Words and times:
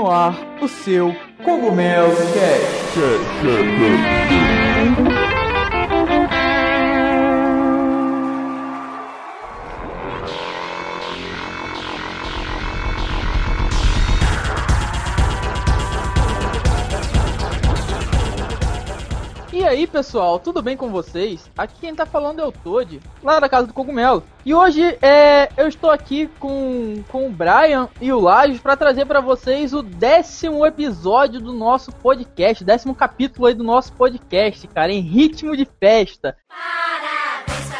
no 0.00 0.10
ar 0.10 0.34
o 0.62 0.66
seu 0.66 1.14
Cogumelo 1.44 2.16
Cast. 2.32 4.39
Pessoal, 19.90 20.38
tudo 20.38 20.62
bem 20.62 20.76
com 20.76 20.88
vocês? 20.88 21.50
Aqui 21.58 21.74
quem 21.80 21.94
tá 21.94 22.06
falando 22.06 22.40
é 22.40 22.44
o 22.46 22.52
Toad, 22.52 23.00
lá 23.22 23.40
da 23.40 23.48
Casa 23.48 23.66
do 23.66 23.74
Cogumelo. 23.74 24.22
E 24.44 24.54
hoje 24.54 24.96
é, 25.02 25.50
eu 25.56 25.68
estou 25.68 25.90
aqui 25.90 26.28
com, 26.38 27.02
com 27.08 27.26
o 27.26 27.30
Brian 27.30 27.88
e 28.00 28.12
o 28.12 28.20
Lajos 28.20 28.60
para 28.60 28.76
trazer 28.76 29.04
para 29.04 29.20
vocês 29.20 29.74
o 29.74 29.82
décimo 29.82 30.64
episódio 30.64 31.40
do 31.40 31.52
nosso 31.52 31.92
podcast, 31.92 32.64
décimo 32.64 32.94
capítulo 32.94 33.46
aí 33.46 33.54
do 33.54 33.64
nosso 33.64 33.92
podcast, 33.92 34.66
cara, 34.68 34.92
em 34.92 35.00
ritmo 35.00 35.56
de 35.56 35.68
festa. 35.78 36.36
Parabéns. 36.48 37.79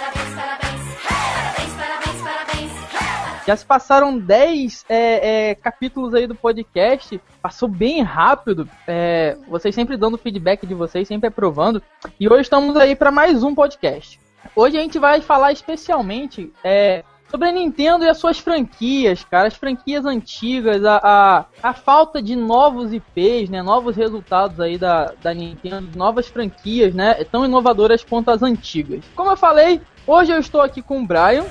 Já 3.51 3.57
se 3.57 3.67
passaram 3.67 4.17
10 4.17 4.85
é, 4.89 5.49
é, 5.49 5.55
capítulos 5.57 6.15
aí 6.15 6.25
do 6.25 6.37
podcast, 6.37 7.21
passou 7.43 7.69
bem 7.69 8.01
rápido. 8.01 8.69
é, 8.87 9.37
vocês 9.49 9.75
sempre 9.75 9.97
dando 9.97 10.17
feedback 10.17 10.65
de 10.65 10.73
vocês, 10.73 11.09
sempre 11.09 11.27
aprovando. 11.27 11.83
E 12.21 12.29
hoje 12.29 12.43
estamos 12.43 12.77
aí 12.77 12.95
para 12.95 13.11
mais 13.11 13.43
um 13.43 13.53
podcast. 13.53 14.21
Hoje 14.55 14.79
a 14.79 14.81
gente 14.81 15.01
vai 15.01 15.21
falar 15.21 15.51
especialmente 15.51 16.53
é, 16.63 17.03
sobre 17.29 17.49
a 17.49 17.53
Nintendo 17.53 18.05
e 18.05 18.09
as 18.09 18.19
suas 18.19 18.39
franquias, 18.39 19.25
cara, 19.25 19.49
as 19.49 19.57
franquias 19.57 20.07
antigas, 20.07 20.85
a, 20.85 21.01
a, 21.03 21.45
a 21.61 21.75
falta 21.75 22.23
de 22.23 22.37
novos 22.37 22.93
IPs, 22.93 23.51
né, 23.51 23.62
novos 23.62 23.97
resultados 23.97 24.61
aí 24.61 24.79
da, 24.79 25.12
da 25.20 25.35
Nintendo, 25.35 25.89
novas 25.97 26.29
franquias, 26.29 26.95
né, 26.95 27.14
tão 27.25 27.45
inovadoras 27.45 28.05
quanto 28.05 28.31
as 28.31 28.45
antigas. 28.45 29.05
Como 29.17 29.31
eu 29.31 29.37
falei, 29.37 29.81
hoje 30.07 30.31
eu 30.31 30.39
estou 30.39 30.61
aqui 30.61 30.81
com 30.81 31.03
o 31.03 31.07
Brian. 31.07 31.45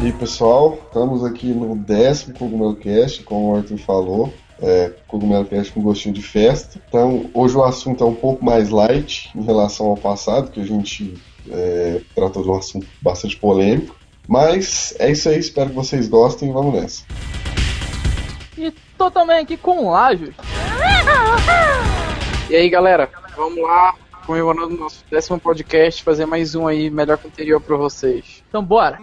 E 0.00 0.06
aí, 0.06 0.12
pessoal, 0.12 0.78
estamos 0.86 1.24
aqui 1.24 1.48
no 1.48 1.74
décimo 1.74 2.38
Cogumelo 2.38 2.76
Cast, 2.76 3.24
como 3.24 3.52
o 3.52 3.56
Arthur 3.56 3.78
falou. 3.78 4.32
É, 4.62 4.92
Cogumelo 5.08 5.44
Cast 5.44 5.72
com 5.72 5.82
gostinho 5.82 6.14
de 6.14 6.22
festa. 6.22 6.80
Então, 6.88 7.28
hoje 7.34 7.56
o 7.56 7.64
assunto 7.64 8.04
é 8.04 8.06
um 8.06 8.14
pouco 8.14 8.44
mais 8.44 8.70
light 8.70 9.30
em 9.34 9.42
relação 9.42 9.86
ao 9.86 9.96
passado, 9.96 10.50
que 10.50 10.60
a 10.60 10.64
gente 10.64 11.20
é, 11.50 12.00
tratou 12.14 12.42
de 12.44 12.48
um 12.48 12.54
assunto 12.54 12.86
bastante 13.02 13.36
polêmico. 13.36 13.96
Mas 14.28 14.94
é 14.98 15.10
isso 15.10 15.28
aí, 15.28 15.38
espero 15.38 15.70
que 15.70 15.76
vocês 15.76 16.08
gostem 16.08 16.50
e 16.50 16.52
vamos 16.52 16.74
nessa. 16.74 17.02
E 18.56 18.72
tô 18.96 19.10
também 19.10 19.38
aqui 19.38 19.56
com 19.56 19.86
o 19.86 19.90
Lajos. 19.90 20.34
E 22.50 22.54
aí, 22.54 22.68
galera, 22.70 23.10
vamos 23.36 23.62
lá, 23.62 23.94
comemorando 24.28 24.74
o 24.74 24.78
nosso 24.78 25.02
décimo 25.10 25.40
podcast, 25.40 26.02
fazer 26.02 26.26
mais 26.26 26.54
um 26.54 26.66
aí, 26.66 26.90
melhor 26.90 27.16
que 27.16 27.24
o 27.24 27.28
anterior 27.28 27.58
pra 27.62 27.78
vocês. 27.78 28.44
Então 28.46 28.62
bora. 28.62 28.98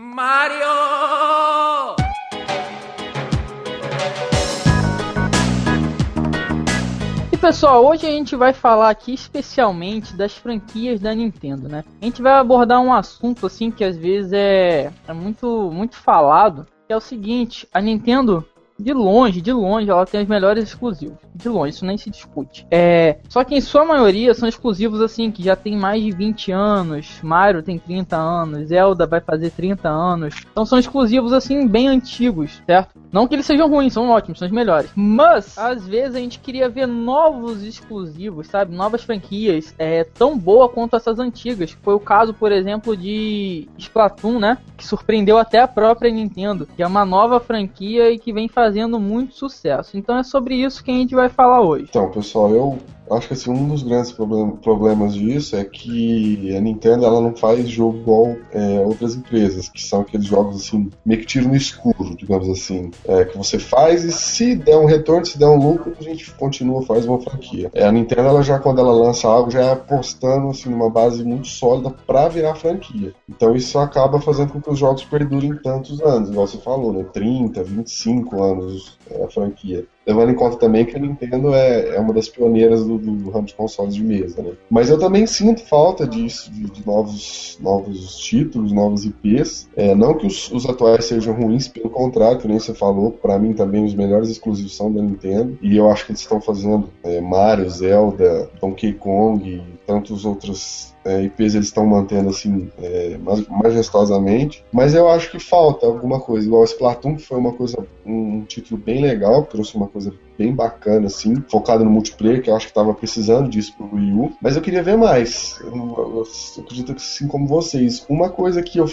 E 7.34 7.38
pessoal, 7.38 7.84
hoje 7.88 8.06
a 8.06 8.12
gente 8.12 8.36
vai 8.36 8.54
falar 8.54 8.92
aqui 8.92 9.16
especialmente 9.16 10.16
das 10.16 10.36
franquias 10.38 11.00
da 11.00 11.16
Nintendo, 11.16 11.68
né? 11.68 11.84
A 12.00 12.06
gente 12.06 12.22
vai 12.22 12.34
abordar 12.34 12.80
um 12.80 12.94
assunto 12.94 13.48
assim 13.48 13.72
que 13.72 13.84
às 13.84 13.98
vezes 13.98 14.32
é, 14.32 14.94
é 15.08 15.14
muito 15.14 15.72
muito 15.74 15.96
falado, 15.96 16.68
que 16.86 16.94
é 16.94 16.96
o 16.96 17.02
seguinte, 17.02 17.68
a 17.74 17.82
Nintendo 17.82 18.46
de 18.78 18.94
longe, 18.94 19.42
de 19.42 19.54
longe, 19.54 19.90
ela 19.90 20.06
tem 20.06 20.22
os 20.22 20.28
melhores 20.28 20.64
exclusivos. 20.66 21.18
De 21.34 21.48
longe, 21.48 21.74
isso 21.74 21.86
nem 21.86 21.98
se 21.98 22.10
discute. 22.10 22.68
É, 22.70 23.20
só 23.30 23.44
que 23.44 23.56
em 23.56 23.62
sua 23.62 23.86
maioria 23.86 24.34
são 24.34 24.48
exclusivos 24.48 25.02
assim 25.02 25.32
que 25.32 25.42
já 25.42 25.56
tem 25.56 25.78
mais 25.78 26.04
de 26.04 26.12
20 26.12 26.52
anos. 26.52 27.20
Mario 27.24 27.64
tem 27.64 27.80
30 27.80 28.18
anos, 28.18 28.68
Zelda 28.68 29.08
vai 29.08 29.22
fazer 29.22 29.52
30 29.52 29.88
anos. 29.88 30.36
Então 30.52 30.66
são 30.66 30.78
exclusivos 30.78 31.32
assim 31.32 31.68
bem 31.68 31.88
antigos, 31.88 32.62
certo? 32.66 33.00
Não 33.12 33.28
que 33.28 33.36
eles 33.36 33.46
sejam 33.46 33.70
ruins, 33.70 33.94
são 33.94 34.10
ótimos, 34.10 34.40
são 34.40 34.48
os 34.48 34.54
melhores. 34.54 34.92
Mas 34.94 35.58
às 35.58 35.88
vezes 35.88 36.16
a 36.16 36.20
gente 36.20 36.40
queria 36.40 36.68
ver 36.68 36.86
novos 36.86 37.64
exclusivos, 37.64 38.48
sabe? 38.48 38.76
Novas 38.76 39.04
franquias, 39.04 39.74
é 39.80 40.04
tão 40.04 40.38
boa 40.38 40.68
quanto 40.68 40.98
essas 40.98 41.18
antigas. 41.18 41.78
Foi 41.82 41.94
o 41.94 42.00
caso, 42.00 42.34
por 42.34 42.52
exemplo, 42.52 42.96
de 42.96 43.70
Splatoon, 43.78 44.40
né? 44.40 44.58
Que 44.76 44.86
surpreendeu 44.86 45.38
até 45.38 45.60
a 45.60 45.68
própria 45.68 46.12
Nintendo, 46.12 46.68
que 46.76 46.84
é 46.84 46.88
uma 46.88 47.06
nova 47.06 47.40
franquia 47.40 48.12
e 48.12 48.20
que 48.20 48.34
vem 48.34 48.50
fazendo 48.50 48.65
muito 49.00 49.36
sucesso. 49.36 49.98
Então 49.98 50.18
é 50.18 50.24
sobre 50.24 50.56
isso 50.56 50.84
que 50.84 50.92
a 50.92 50.96
gente 50.96 51.16
vai 51.16 51.30
falar 51.30 51.62
hoje. 51.62 51.88
Então, 51.90 52.10
pessoal, 52.12 52.50
eu 52.52 52.78
acho 53.12 53.28
que 53.28 53.34
assim, 53.34 53.52
um 53.52 53.68
dos 53.68 53.84
grandes 53.84 54.12
problem- 54.12 54.58
problemas 54.58 55.14
disso 55.14 55.56
é 55.56 55.64
que 55.64 56.56
a 56.56 56.60
Nintendo 56.60 57.06
ela 57.06 57.22
não 57.22 57.36
faz 57.36 57.68
jogo 57.68 57.98
igual 57.98 58.36
é, 58.52 58.80
outras 58.82 59.16
empresas, 59.16 59.70
que 59.70 59.82
são 59.82 60.02
aqueles 60.02 60.26
jogos 60.26 60.56
assim, 60.58 60.90
meio 61.06 61.22
que 61.22 61.28
tiro 61.28 61.48
no 61.48 61.56
escuro, 61.56 62.16
digamos 62.16 62.50
assim. 62.50 62.92
É, 63.08 63.26
que 63.26 63.38
você 63.38 63.60
faz 63.60 64.04
e 64.04 64.12
se 64.12 64.56
der 64.56 64.78
um 64.78 64.86
retorno, 64.86 65.26
se 65.26 65.38
der 65.38 65.48
um 65.48 65.58
lucro, 65.58 65.96
a 66.00 66.04
gente 66.04 66.32
continua, 66.32 66.84
faz 66.84 67.06
uma 67.06 67.20
franquia. 67.20 67.70
É, 67.74 67.86
a 67.86 67.92
Nintendo, 67.92 68.28
ela 68.30 68.42
já, 68.42 68.60
quando 68.60 68.80
ela 68.80 68.94
lança 68.94 69.28
algo, 69.28 69.52
já 69.52 69.62
é 69.62 69.72
apostando 69.74 70.50
assim, 70.50 70.70
numa 70.70 70.90
base 70.90 71.24
muito 71.24 71.48
sólida 71.48 71.94
para 72.06 72.28
virar 72.28 72.56
franquia. 72.56 73.14
Então 73.30 73.56
isso 73.56 73.78
acaba 73.80 74.20
fazendo 74.20 74.54
com 74.54 74.62
que 74.62 74.70
os 74.70 74.80
jogos 74.80 75.04
perdurem 75.04 75.56
tantos 75.58 76.02
anos, 76.02 76.30
igual 76.30 76.48
você 76.48 76.58
falou, 76.58 76.94
né? 76.94 77.06
30, 77.14 77.64
25 77.64 78.44
anos 78.44 78.98
é, 79.10 79.24
a 79.24 79.28
franquia. 79.28 79.86
Levando 80.06 80.32
em 80.32 80.36
conta 80.36 80.58
também 80.58 80.86
que 80.86 80.96
a 80.96 81.00
Nintendo 81.00 81.54
é, 81.54 81.96
é 81.96 82.00
uma 82.00 82.14
das 82.14 82.30
pioneiras 82.30 82.84
do, 82.86 82.98
do 82.98 83.30
ramo 83.30 83.46
de 83.46 83.56
consoles 83.56 83.96
de 83.96 84.04
mesa, 84.04 84.42
né? 84.42 84.52
Mas 84.70 84.90
eu 84.90 85.00
também 85.00 85.26
sinto 85.26 85.62
falta 85.62 86.06
disso, 86.06 86.52
de, 86.52 86.70
de 86.70 86.86
novos, 86.86 87.58
novos 87.62 88.18
títulos, 88.18 88.72
novos 88.72 89.06
IPs. 89.06 89.68
É, 89.76 89.96
não 89.96 90.16
que 90.16 90.28
os, 90.28 90.52
os 90.52 90.66
atuais 90.66 91.06
sejam 91.06 91.34
ruins, 91.34 91.68
pelo 91.68 91.90
contrário, 91.90 92.40
que 92.40 92.48
nem 92.48 92.60
você 92.60 92.74
falou, 92.74 93.12
para 93.12 93.40
mim 93.40 93.54
também 93.54 93.84
os 93.84 93.94
melhores 93.96 94.30
exclusivos 94.30 94.76
são 94.76 94.92
da 94.92 95.02
Nintendo. 95.02 95.58
E 95.62 95.76
eu 95.76 95.90
acho 95.90 96.06
que 96.06 96.12
eles 96.12 96.22
estão 96.22 96.40
fazendo 96.40 96.90
é, 97.04 97.20
Mario, 97.20 97.70
Zelda, 97.70 98.50
Donkey 98.62 98.94
Kong 98.94 99.62
tantos 99.86 100.26
outros 100.26 100.94
é, 101.06 101.22
IPs 101.24 101.54
eles 101.56 101.68
estão 101.68 101.86
mantendo 101.86 102.30
assim 102.30 102.70
é, 102.82 103.18
majestosamente, 103.64 104.64
mas 104.72 104.94
eu 104.96 105.08
acho 105.08 105.30
que 105.32 105.40
falta 105.40 105.86
alguma 105.86 106.20
coisa. 106.20 106.46
Igual 106.48 106.64
Splatoon, 106.64 107.16
que 107.16 107.24
foi 107.24 107.38
uma 107.38 107.54
coisa, 107.54 107.78
um, 108.06 108.42
título 108.46 108.82
bem 108.82 109.02
legal, 109.02 109.44
trouxe 109.44 109.76
uma 109.76 109.88
coisa 109.88 110.12
bem 110.38 110.54
bacana, 110.54 111.08
assim, 111.08 111.36
focado 111.48 111.84
no 111.84 111.90
multiplayer, 111.92 112.42
que 112.42 112.50
eu 112.50 112.56
acho 112.56 112.68
que 112.68 112.74
tava 112.74 112.94
precisando 112.94 113.50
disso 113.50 113.74
pro 113.78 113.96
Wii 113.96 114.12
U. 114.14 114.32
Mas 114.42 114.56
eu 114.56 114.62
queria 114.62 114.84
ver 114.84 114.98
mais. 114.98 115.60
Eu, 115.62 115.68
eu- 115.76 116.24
eu 116.58 116.64
acredito 116.64 116.94
que 116.96 117.02
assim 117.02 117.28
como 117.28 117.48
vocês. 117.48 118.06
Uma 118.10 118.30
coisa 118.30 118.62
que 118.62 118.80
eu 118.80 118.88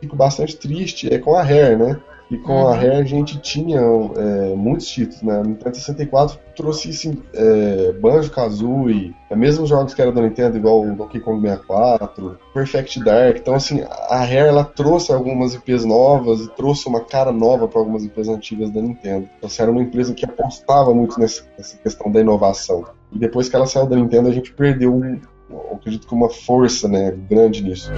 fico 0.00 0.16
bastante 0.16 0.56
triste 0.56 1.12
é 1.12 1.18
com 1.18 1.34
a 1.36 1.42
Rare, 1.42 1.76
né? 1.76 2.00
E 2.32 2.38
com 2.38 2.66
a 2.66 2.70
Uhum. 2.70 2.76
Rare 2.76 2.96
a 2.96 3.04
gente 3.04 3.38
tinha 3.40 3.78
é, 3.78 4.54
muitos 4.56 4.86
títulos, 4.86 5.22
né? 5.22 5.36
No 5.42 5.50
Nintendo 5.50 5.76
64 5.76 6.38
trouxe 6.56 6.88
assim, 6.88 7.22
é, 7.34 7.92
Banjo-Kazooie, 8.00 9.14
é, 9.28 9.36
mesmo 9.36 9.66
jogos 9.66 9.92
que 9.92 10.00
eram 10.00 10.14
da 10.14 10.22
Nintendo, 10.22 10.56
igual 10.56 10.80
o 10.82 10.96
Donkey 10.96 11.20
Kong 11.20 11.42
64, 11.42 12.38
Perfect 12.54 13.04
Dark. 13.04 13.36
Então, 13.36 13.54
assim, 13.54 13.82
a 14.08 14.20
Rare 14.20 14.48
ela 14.48 14.64
trouxe 14.64 15.12
algumas 15.12 15.52
IPs 15.52 15.84
novas 15.84 16.40
e 16.40 16.48
trouxe 16.56 16.88
uma 16.88 17.00
cara 17.00 17.30
nova 17.30 17.68
para 17.68 17.78
algumas 17.78 18.02
IPs 18.02 18.28
antigas 18.28 18.70
da 18.70 18.80
Nintendo. 18.80 19.28
Então, 19.36 19.46
assim, 19.46 19.62
era 19.62 19.70
uma 19.70 19.82
empresa 19.82 20.14
que 20.14 20.24
apostava 20.24 20.94
muito 20.94 21.20
nessa, 21.20 21.42
nessa 21.58 21.76
questão 21.76 22.10
da 22.10 22.18
inovação. 22.18 22.86
E 23.12 23.18
depois 23.18 23.50
que 23.50 23.56
ela 23.56 23.66
saiu 23.66 23.86
da 23.86 23.96
Nintendo, 23.96 24.30
a 24.30 24.32
gente 24.32 24.54
perdeu, 24.54 24.94
um, 24.94 25.20
eu 25.50 25.72
acredito 25.74 26.06
que 26.06 26.14
uma 26.14 26.30
força 26.30 26.88
né, 26.88 27.14
grande 27.28 27.62
nisso. 27.62 27.92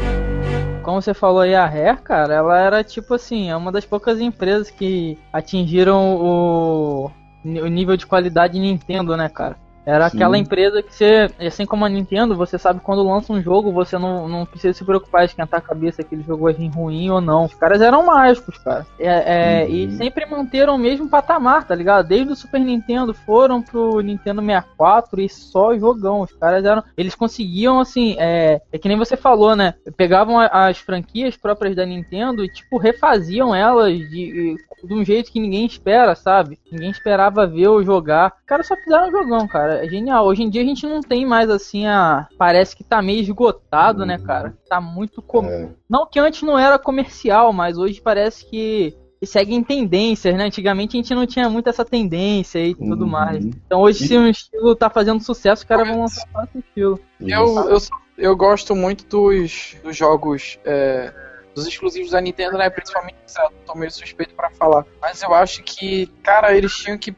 Como 0.84 1.00
você 1.00 1.14
falou 1.14 1.40
aí, 1.40 1.54
a 1.54 1.64
Rare, 1.64 1.96
cara, 2.02 2.34
ela 2.34 2.60
era 2.60 2.84
tipo 2.84 3.14
assim, 3.14 3.48
é 3.48 3.56
uma 3.56 3.72
das 3.72 3.86
poucas 3.86 4.20
empresas 4.20 4.70
que 4.70 5.18
atingiram 5.32 6.14
o, 6.16 7.10
o 7.42 7.66
nível 7.68 7.96
de 7.96 8.06
qualidade 8.06 8.58
Nintendo, 8.58 9.16
né, 9.16 9.30
cara? 9.30 9.56
Era 9.86 10.08
Sim. 10.08 10.16
aquela 10.16 10.38
empresa 10.38 10.82
que 10.82 10.94
você, 10.94 11.30
assim 11.38 11.66
como 11.66 11.84
a 11.84 11.88
Nintendo, 11.88 12.36
você 12.36 12.58
sabe 12.58 12.80
quando 12.80 13.02
lança 13.02 13.32
um 13.32 13.42
jogo, 13.42 13.72
você 13.72 13.98
não, 13.98 14.28
não 14.28 14.46
precisa 14.46 14.72
se 14.72 14.84
preocupar 14.84 15.22
em 15.22 15.26
esquentar 15.26 15.58
a 15.58 15.62
cabeça 15.62 16.02
que 16.02 16.06
aquele 16.14 16.22
jogo 16.22 16.44
vai 16.44 16.52
vir 16.54 16.68
ruim 16.68 17.10
ou 17.10 17.20
não. 17.20 17.44
Os 17.44 17.54
caras 17.54 17.80
eram 17.82 18.06
mágicos, 18.06 18.56
cara. 18.58 18.86
É, 18.98 19.62
é, 19.64 19.70
E 19.70 19.84
Uhum. 19.84 19.90
sempre 19.96 20.26
manteram 20.26 20.74
o 20.76 20.78
mesmo 20.78 21.08
patamar, 21.08 21.66
tá 21.66 21.74
ligado? 21.74 22.06
Desde 22.06 22.32
o 22.32 22.36
Super 22.36 22.60
Nintendo 22.60 23.12
foram 23.12 23.60
pro 23.62 24.00
Nintendo 24.00 24.40
64 24.40 25.20
e 25.20 25.28
só 25.28 25.76
jogão. 25.76 26.20
Os 26.22 26.32
caras 26.32 26.64
eram. 26.64 26.82
Eles 26.96 27.14
conseguiam, 27.14 27.80
assim, 27.80 28.16
é, 28.18 28.60
é 28.72 28.78
que 28.78 28.88
nem 28.88 28.96
você 28.96 29.16
falou, 29.16 29.54
né? 29.54 29.74
Pegavam 29.96 30.38
as 30.40 30.78
franquias 30.78 31.36
próprias 31.36 31.76
da 31.76 31.84
Nintendo 31.84 32.44
e, 32.44 32.48
tipo, 32.48 32.78
refaziam 32.78 33.54
elas 33.54 33.92
de, 34.08 34.56
de 34.82 34.94
um 34.94 35.04
jeito 35.04 35.30
que 35.30 35.40
ninguém 35.40 35.66
espera, 35.66 36.14
sabe? 36.14 36.58
Ninguém 36.70 36.90
esperava 36.90 37.46
ver 37.46 37.68
ou 37.68 37.82
jogar. 37.82 38.32
Os 38.40 38.46
caras 38.46 38.66
só 38.66 38.76
fizeram 38.76 39.10
jogão, 39.10 39.46
cara. 39.46 39.73
É 39.82 39.88
genial. 39.88 40.26
Hoje 40.26 40.42
em 40.42 40.50
dia 40.50 40.62
a 40.62 40.64
gente 40.64 40.86
não 40.86 41.00
tem 41.00 41.24
mais 41.26 41.48
assim 41.50 41.86
a. 41.86 42.28
Parece 42.38 42.76
que 42.76 42.84
tá 42.84 43.00
meio 43.02 43.20
esgotado, 43.20 44.04
né, 44.06 44.16
Uhum. 44.18 44.24
cara? 44.24 44.56
Tá 44.68 44.80
muito. 44.80 45.20
Com... 45.22 45.44
É. 45.46 45.68
Não 45.88 46.06
que 46.06 46.18
antes 46.18 46.42
não 46.42 46.58
era 46.58 46.78
comercial, 46.78 47.52
mas 47.52 47.76
hoje 47.78 48.00
parece 48.00 48.44
que 48.48 48.94
seguem 49.24 49.64
tendências, 49.64 50.36
né? 50.36 50.44
Antigamente 50.44 50.96
a 50.96 51.00
gente 51.00 51.14
não 51.14 51.26
tinha 51.26 51.48
muito 51.48 51.66
essa 51.68 51.82
tendência 51.84 52.58
e 52.58 52.74
tudo 52.74 53.04
Uhum. 53.04 53.10
mais. 53.10 53.42
Então 53.44 53.80
hoje, 53.80 54.04
E- 54.04 54.08
se 54.08 54.18
um 54.18 54.28
estilo 54.28 54.76
tá 54.76 54.90
fazendo 54.90 55.22
sucesso, 55.22 55.62
os 55.62 55.68
caras 55.68 55.88
vão 55.88 56.00
lançar 56.00 56.26
esse 56.44 56.58
estilo. 56.58 57.00
Eu, 57.20 57.56
eu, 57.70 57.78
eu 58.18 58.36
gosto 58.36 58.74
muito 58.76 59.06
dos, 59.06 59.76
dos 59.82 59.96
jogos, 59.96 60.58
é, 60.64 61.10
dos 61.54 61.66
exclusivos 61.66 62.10
da 62.10 62.20
Nintendo, 62.20 62.58
né? 62.58 62.68
Principalmente 62.68 63.16
Zelda, 63.26 63.54
tô 63.64 63.74
meio 63.74 63.90
suspeito 63.90 64.34
pra 64.34 64.50
falar. 64.50 64.84
Mas 65.00 65.22
eu 65.22 65.32
acho 65.32 65.62
que, 65.62 66.06
cara, 66.22 66.54
eles 66.54 66.74
tinham 66.74 66.98
que 66.98 67.14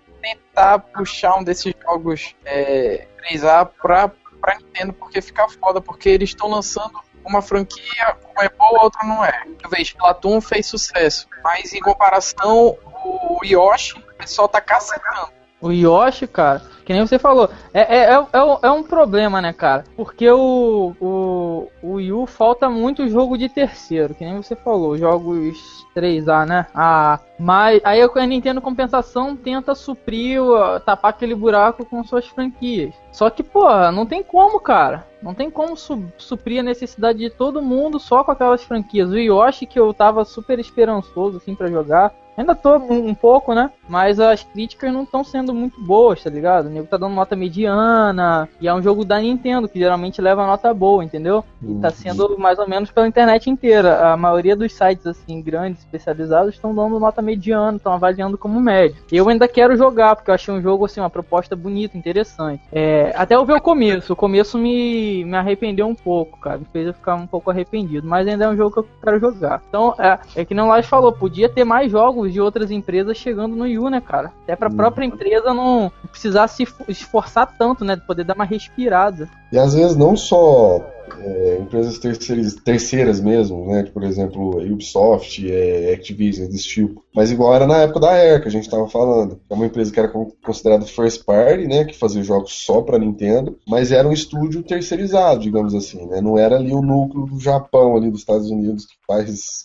tentar 0.57 0.79
puxar 0.79 1.37
um 1.37 1.45
desses 1.45 1.75
jogos 1.83 2.35
é, 2.45 3.07
3A 3.31 3.69
pra, 3.81 4.09
pra 4.41 4.57
Nintendo, 4.57 4.95
porque 4.95 5.21
fica 5.21 5.47
foda, 5.49 5.81
porque 5.81 6.09
eles 6.09 6.31
estão 6.31 6.49
lançando 6.49 6.99
uma 7.25 7.43
franquia, 7.43 8.17
uma 8.35 8.45
é 8.45 8.49
boa, 8.49 8.85
outra 8.85 9.07
não 9.07 9.23
é. 9.25 9.45
Eu 9.63 9.69
vejo, 9.69 9.91
Splatoon 9.91 10.41
fez 10.41 10.67
sucesso, 10.67 11.29
mas 11.45 11.75
em 11.75 11.81
comparação, 11.81 12.79
o 13.05 13.41
Yoshi, 13.45 13.99
o 13.99 14.15
pessoal 14.15 14.49
tá 14.49 14.61
cacetando. 14.61 15.36
O 15.61 15.73
Yoshi, 15.73 16.27
cara, 16.27 16.63
que 16.85 16.93
nem 16.93 17.05
você 17.07 17.19
falou, 17.19 17.49
é, 17.73 17.81
é, 17.81 18.03
é, 18.15 18.27
é 18.33 18.43
um- 18.43 18.59
é 18.63 18.83
problema, 18.83 19.41
né, 19.41 19.53
cara? 19.53 19.85
Porque 19.97 20.31
o, 20.31 20.95
o, 21.01 21.69
o 21.83 21.93
Wii 21.95 22.13
U 22.13 22.27
falta 22.27 22.69
muito 22.69 23.09
jogo 23.09 23.39
de 23.39 23.49
terceiro, 23.49 24.15
que 24.15 24.25
nem 24.25 24.37
você 24.37 24.55
falou, 24.55 24.99
jogos 24.99 25.57
3A, 25.95 26.45
né? 26.45 26.67
Ah, 26.75 27.19
mas 27.39 27.81
aí 27.85 28.03
a 28.03 28.27
Nintendo 28.27 28.61
compensação 28.61 29.35
tenta 29.35 29.75
suprir, 29.75 30.41
tapar 30.85 31.11
aquele 31.11 31.35
buraco 31.35 31.87
com 31.87 32.05
suas 32.05 32.27
franquias. 32.27 32.95
Só 33.11 33.31
que, 33.31 33.43
porra, 33.43 33.91
não 33.91 34.05
tem 34.05 34.23
como, 34.23 34.61
cara. 34.61 35.07
Não 35.23 35.33
tem 35.35 35.51
como 35.51 35.75
su- 35.77 36.05
suprir 36.19 36.61
a 36.61 36.63
necessidade 36.63 37.19
de 37.19 37.31
todo 37.31 37.63
mundo 37.63 37.99
só 37.99 38.23
com 38.23 38.31
aquelas 38.31 38.63
franquias. 38.63 39.11
O 39.11 39.17
Yoshi, 39.19 39.65
que 39.67 39.81
eu 39.81 39.93
tava 39.95 40.25
super 40.25 40.59
esperançoso, 40.59 41.39
assim, 41.39 41.55
pra 41.55 41.69
jogar, 41.69 42.13
Ainda 42.37 42.55
tô 42.55 42.77
um, 42.77 43.09
um 43.09 43.15
pouco, 43.15 43.55
né? 43.55 43.71
Mas 43.89 44.21
as 44.21 44.43
críticas 44.43 44.93
não 44.93 45.05
estão 45.05 45.25
sendo 45.25 45.55
muito 45.55 45.81
boas, 45.81 46.23
tá 46.23 46.29
ligado? 46.29 46.67
O 46.67 46.71
nego 46.71 46.87
tá 46.87 46.97
dando 46.97 47.15
nota 47.15 47.37
mediana. 47.37 48.49
E 48.61 48.69
é 48.69 48.75
um 48.75 48.83
jogo 48.83 49.05
da 49.05 49.19
Nintendo, 49.21 49.69
que 49.69 49.79
geralmente 49.79 50.21
leva 50.21 50.47
nota 50.47 50.73
boa, 50.75 51.05
entendeu? 51.05 51.45
E 51.63 51.75
tá 51.77 51.91
sendo 51.91 52.37
mais 52.39 52.59
ou 52.59 52.69
menos 52.69 52.91
pela 52.91 53.09
internet 53.09 53.49
inteira. 53.49 54.13
A 54.13 54.17
maioria 54.17 54.57
dos 54.57 54.73
sites, 54.73 55.07
assim, 55.07 55.41
grandes, 55.41 55.81
especializados, 55.81 56.55
estão 56.55 56.75
dando 56.75 56.99
nota 56.99 57.23
mediana, 57.23 57.77
estão 57.77 57.93
avaliando 57.93 58.37
como 58.37 58.61
médio. 58.61 58.97
Eu 59.11 59.29
ainda 59.29 59.49
quero 59.49 59.77
jogar, 59.77 60.17
porque 60.17 60.31
eu 60.31 60.35
achei 60.35 60.53
um 60.53 60.61
jogo, 60.61 60.85
assim, 60.85 61.01
uma 61.01 61.11
proposta 61.11 61.55
bonita, 61.57 61.97
interessante. 61.97 62.63
É, 62.73 63.13
até 63.17 63.35
eu 63.37 63.45
ver 63.45 63.55
o 63.55 63.61
começo. 63.61 64.13
O 64.13 64.17
começo 64.17 64.59
me, 64.59 65.25
me 65.25 65.37
arrependeu 65.37 65.87
um 65.87 65.95
pouco, 65.95 66.39
cara. 66.41 66.59
Me 66.59 66.67
fez 66.73 66.89
eu 66.89 66.95
ficar 66.95 67.15
um 67.15 67.27
pouco 67.27 67.51
arrependido. 67.51 68.07
Mas 68.07 68.27
ainda 68.27 68.45
é 68.45 68.49
um 68.49 68.57
jogo 68.57 68.73
que 68.73 68.79
eu 68.81 68.89
quero 69.03 69.21
jogar. 69.21 69.63
Então, 69.69 69.95
é, 69.99 70.19
é 70.35 70.45
que 70.45 70.55
nem 70.55 70.65
o 70.65 70.69
Lars 70.69 70.87
falou, 70.87 71.13
podia 71.13 71.49
ter 71.49 71.65
mais 71.65 71.91
jogos 71.91 72.26
de 72.31 72.41
outras 72.41 72.71
empresas 72.71 73.17
chegando 73.17 73.55
no 73.57 73.67
Yu, 73.67 73.89
né, 73.91 74.01
cara? 74.01 74.33
Até 74.45 74.55
pra 74.57 74.69
Uhum. 74.71 74.77
própria 74.77 75.05
empresa 75.05 75.53
não 75.55 75.91
precisar 76.11 76.49
se 76.49 76.63
esfor- 76.65 76.87
esforçar 76.89 77.57
tanto, 77.59 77.85
né? 77.85 77.97
Poder 77.97 78.25
dar 78.25 78.35
uma 78.35 78.45
respirada. 78.45 79.29
E 79.53 79.59
às 79.59 79.75
vezes 79.75 79.97
não 79.97 80.17
só 80.17 80.85
é, 81.19 81.59
empresas 81.61 81.99
terceiras, 81.99 82.55
terceiras 82.57 83.21
mesmo, 83.21 83.65
né? 83.69 83.85
Por 83.85 84.03
exemplo, 84.03 84.59
Ubisoft, 84.61 85.49
é, 85.51 85.93
Activision, 85.95 86.49
desse 86.49 86.65
tipo. 86.65 87.05
Mas 87.15 87.31
igual 87.31 87.55
era 87.55 87.65
na 87.67 87.79
época 87.79 88.01
da 88.01 88.11
Rare, 88.11 88.43
que 88.43 88.49
a 88.49 88.51
gente 88.51 88.65
estava 88.65 88.89
falando. 88.89 89.41
É 89.49 89.55
uma 89.55 89.67
empresa 89.67 89.93
que 89.93 89.99
era 90.01 90.09
con- 90.09 90.33
considerada 90.45 90.85
first 90.85 91.25
party, 91.25 91.69
né? 91.69 91.85
Que 91.85 91.97
fazia 91.97 92.23
jogos 92.25 92.53
só 92.53 92.83
para 92.83 92.99
Nintendo, 92.99 93.57
mas 93.69 93.93
era 93.93 94.07
um 94.07 94.13
estúdio 94.13 94.63
terceirizado, 94.65 95.41
digamos 95.41 95.75
assim, 95.77 96.05
né? 96.07 96.21
Não 96.21 96.37
era 96.37 96.57
ali 96.57 96.73
o 96.75 96.83
núcleo 96.83 97.27
do 97.27 97.39
Japão, 97.41 97.97
ali 97.97 98.11
dos 98.11 98.21
Estados 98.21 98.51
Unidos, 98.51 98.85
que 98.87 98.95
faz 99.07 99.63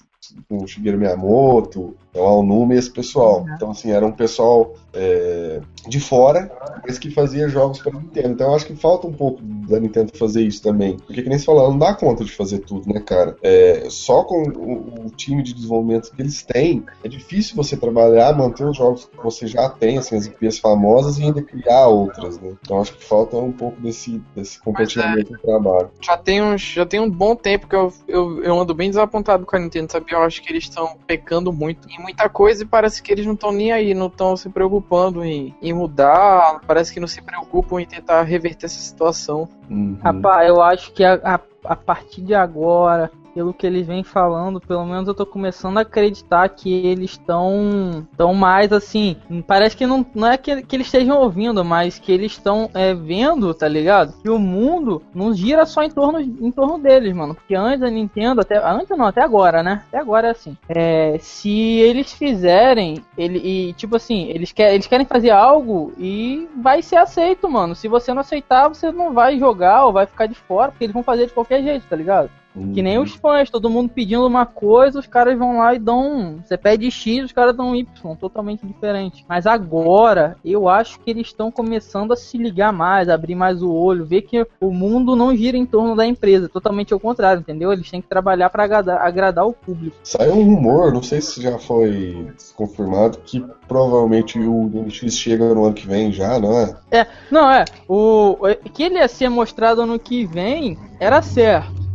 o 0.50 0.68
Shigeru 0.68 0.97
Miyamoto, 0.97 1.95
é 2.13 2.19
o 2.19 2.23
Aonuma 2.23 2.75
e 2.75 2.77
esse 2.77 2.91
pessoal. 2.91 3.45
Então, 3.56 3.71
assim, 3.71 3.91
era 3.91 4.06
um 4.06 4.12
pessoal 4.12 4.75
é, 4.94 5.62
de 5.88 6.00
fora, 6.00 6.51
mas 6.85 7.00
que 7.00 7.09
fazia 7.09 7.47
jogos 7.47 7.79
para 7.79 7.94
Nintendo. 7.94 8.29
Então, 8.29 8.50
eu 8.50 8.56
acho 8.56 8.65
que 8.65 8.75
falta 8.75 9.07
um 9.07 9.13
pouco 9.13 9.41
da 9.41 9.79
Nintendo 9.79 10.12
fazer 10.18 10.44
isso 10.44 10.62
também. 10.62 10.97
Porque, 10.97 11.23
que 11.23 11.29
nem 11.29 11.39
falou, 11.39 11.62
ela 11.62 11.71
não 11.71 11.79
dá 11.79 11.94
conta 11.94 12.23
de 12.23 12.31
fazer 12.31 12.59
tudo, 12.59 12.91
né, 12.91 13.00
cara? 13.00 13.35
É, 13.41 13.88
só 13.89 14.23
com 14.23 14.44
o, 14.44 15.06
o 15.06 15.09
time 15.12 15.41
de 15.41 15.53
desenvolvimento 15.53 16.12
que 16.12 16.21
eles 16.21 16.44
têm, 16.44 16.83
é 17.03 17.07
difícil 17.07 17.56
você 17.56 17.75
trabalhar, 17.75 18.35
manter 18.35 18.65
os 18.65 18.77
jogos 18.77 19.06
que 19.06 19.24
você 19.24 19.47
já 19.47 19.69
tem, 19.69 19.97
assim, 19.97 20.15
as 20.17 20.25
IPs 20.25 20.59
famosas 20.59 21.17
e 21.17 21.24
ainda 21.24 21.41
criar 21.41 21.88
outras, 21.88 22.39
né? 22.39 22.53
Então, 22.62 22.81
acho 22.81 22.94
que 22.94 23.03
falta 23.03 23.38
um 23.38 23.51
pouco 23.51 23.79
desse, 23.81 24.21
desse 24.35 24.59
compartilhamento 24.59 25.31
do 25.31 25.39
trabalho. 25.39 25.89
Já 26.01 26.17
tem, 26.17 26.41
uns, 26.41 26.62
já 26.62 26.85
tem 26.85 27.00
um 27.00 27.09
bom 27.09 27.35
tempo 27.35 27.67
que 27.67 27.75
eu, 27.75 27.91
eu, 28.07 28.44
eu 28.44 28.59
ando 28.59 28.75
bem 28.75 28.89
desapontado 28.89 29.45
com 29.45 29.56
a 29.56 29.59
Nintendo, 29.59 29.91
sabe? 29.91 30.11
Eu 30.13 30.24
acho 30.24 30.42
que 30.42 30.52
eles 30.52 30.63
estão 30.63 30.98
pecando 31.08 31.52
muito 31.52 31.88
em 31.90 32.02
muita 32.02 32.28
coisa 32.30 32.63
e 32.63 32.68
parece 32.68 33.02
que 33.02 33.12
eles 33.12 33.25
não 33.25 33.34
estão 33.34 33.52
nem 33.52 33.72
aí, 33.72 33.94
não 33.94 34.08
estão 34.08 34.36
se 34.36 34.50
preocupando 34.50 35.24
em, 35.24 35.56
em 35.62 35.74
mudar, 35.74 36.60
parece 36.66 36.94
que 36.94 37.00
não 37.00 37.08
se 37.08 37.22
preocupam 37.22 37.80
em 37.81 37.86
tentar 37.86 38.24
reverter 38.24 38.66
essa 38.66 38.80
situação. 38.80 39.48
Uhum. 39.69 39.98
Rapaz, 40.04 40.48
eu 40.48 40.62
acho 40.62 40.92
que 40.94 41.04
a, 41.04 41.13
a, 41.24 41.40
a 41.66 41.75
partir 41.75 42.22
de 42.22 42.34
agora, 42.34 43.12
pelo 43.33 43.54
que 43.54 43.66
eles 43.66 43.88
vêm 43.88 44.04
falando, 44.04 44.60
pelo 44.60 44.86
menos 44.86 45.07
eu 45.07 45.13
tô 45.13 45.25
começando 45.25 45.78
a 45.78 45.81
acreditar 45.81 46.48
que 46.50 46.74
eles 46.86 47.12
estão 47.12 48.06
tão 48.16 48.33
mais 48.33 48.72
assim. 48.72 49.16
Parece 49.48 49.75
que 49.75 49.86
não, 49.86 50.06
não 50.13 50.28
é 50.28 50.38
que, 50.38 50.62
que 50.62 50.75
eles 50.75 50.88
estejam 50.88 51.18
ouvindo, 51.18 51.63
mas 51.63 52.00
que 52.00 52.12
eles 52.12 52.33
estão 52.33 52.69
é, 52.74 52.94
vendo, 52.94 53.54
tá 53.54 53.68
ligado? 53.68 54.13
Que 54.22 54.30
o 54.30 54.39
mundo 54.39 55.01
não 55.13 55.33
gira 55.33 55.66
só 55.66 55.83
em 55.83 55.89
torno, 55.89 56.19
em 56.19 56.51
torno 56.51 56.78
deles, 56.78 57.13
mano. 57.13 57.36
Porque 57.36 57.56
antes 57.56 57.83
a 57.83 57.89
Nintendo, 57.89 58.42
até. 58.42 58.57
Antes 58.57 58.98
não, 58.98 59.06
até 59.06 59.22
agora, 59.22 59.63
né? 59.63 59.84
Até 59.88 59.98
agora 59.98 60.27
é 60.27 60.31
assim. 60.31 60.57
É, 60.69 61.18
se 61.19 61.51
eles 61.51 62.13
fizerem, 62.13 63.04
ele, 63.18 63.39
e 63.39 63.74
tipo 63.74 63.95
assim, 63.95 64.30
eles, 64.30 64.51
quer, 64.51 64.74
eles 64.74 64.88
querem 64.88 65.06
fazer 65.06 65.31
algo 65.31 65.94
e 65.98 66.48
vai 66.57 66.81
ser 66.81 66.98
aceito, 66.98 67.50
mano. 67.50 67.75
Se 67.75 67.88
você 67.88 68.13
não 68.13 68.22
aceitar, 68.22 68.68
você 68.68 68.92
não 68.92 69.13
vai 69.13 69.38
jogar 69.38 69.86
ou 69.86 69.94
vai 69.94 70.06
ficar 70.06 70.25
de 70.25 70.36
fora, 70.36 70.72
porque 70.72 70.86
eles 70.86 70.94
vão 70.94 71.04
fazer 71.04 71.27
de 71.27 71.34
qualquer 71.34 71.62
jeito, 71.63 71.86
tá 71.88 71.95
ligado? 71.95 72.30
Que 72.74 72.81
nem 72.81 73.00
os 73.00 73.13
fãs, 73.13 73.50
todo 73.50 73.69
mundo 73.69 73.89
pedindo 73.89 74.25
uma 74.25 74.45
coisa, 74.45 75.00
os 75.00 75.07
caras 75.07 75.38
vão 75.38 75.59
lá 75.59 75.74
e 75.74 75.80
dão. 75.80 76.39
Você 76.44 76.57
pede 76.57 76.92
X, 76.92 77.25
os 77.25 77.31
caras 77.31 77.56
dão 77.56 77.75
Y, 77.75 78.15
totalmente 78.15 78.65
diferente. 78.65 79.25
Mas 79.27 79.48
agora, 79.48 80.36
eu 80.44 80.68
acho 80.68 81.00
que 81.00 81.09
eles 81.09 81.27
estão 81.27 81.51
começando 81.51 82.12
a 82.12 82.15
se 82.15 82.38
ligar 82.38 82.74
mais, 82.74 83.09
abrir 83.09 83.36
mais 83.36 83.62
o 83.62 83.71
olho, 83.71 84.06
ver 84.06 84.24
que 84.24 84.45
o 84.59 84.71
mundo 84.71 85.15
não 85.15 85.36
gira 85.36 85.57
em 85.57 85.65
torno 85.65 85.95
da 85.95 86.06
empresa, 86.06 86.50
totalmente 86.50 86.94
ao 86.94 87.00
contrário, 87.00 87.39
entendeu? 87.42 87.71
Eles 87.71 87.89
têm 87.89 88.01
que 88.01 88.07
trabalhar 88.07 88.50
pra 88.50 88.63
agradar, 88.63 89.01
agradar 89.01 89.48
o 89.48 89.53
público. 89.53 89.95
Saiu 90.03 90.33
um 90.33 90.44
rumor, 90.44 90.94
não 90.94 91.03
sei 91.03 91.21
se 91.21 91.42
já 91.42 91.57
foi 91.57 92.33
confirmado, 92.56 93.19
que 93.19 93.44
provavelmente 93.67 94.38
o 94.39 94.70
NX 94.70 95.15
chega 95.15 95.53
no 95.53 95.65
ano 95.65 95.74
que 95.74 95.88
vem 95.88 96.12
já, 96.12 96.39
não 96.39 96.60
é? 96.60 96.75
Não, 97.31 97.50
é, 97.50 97.65
o 97.88 98.38
que 98.74 98.84
ele 98.84 98.96
ia 98.96 99.08
ser 99.08 99.29
mostrado 99.29 99.86
no 99.86 99.98
que 99.98 100.25
vem 100.25 100.77
era 101.00 101.22
certo. 101.22 101.90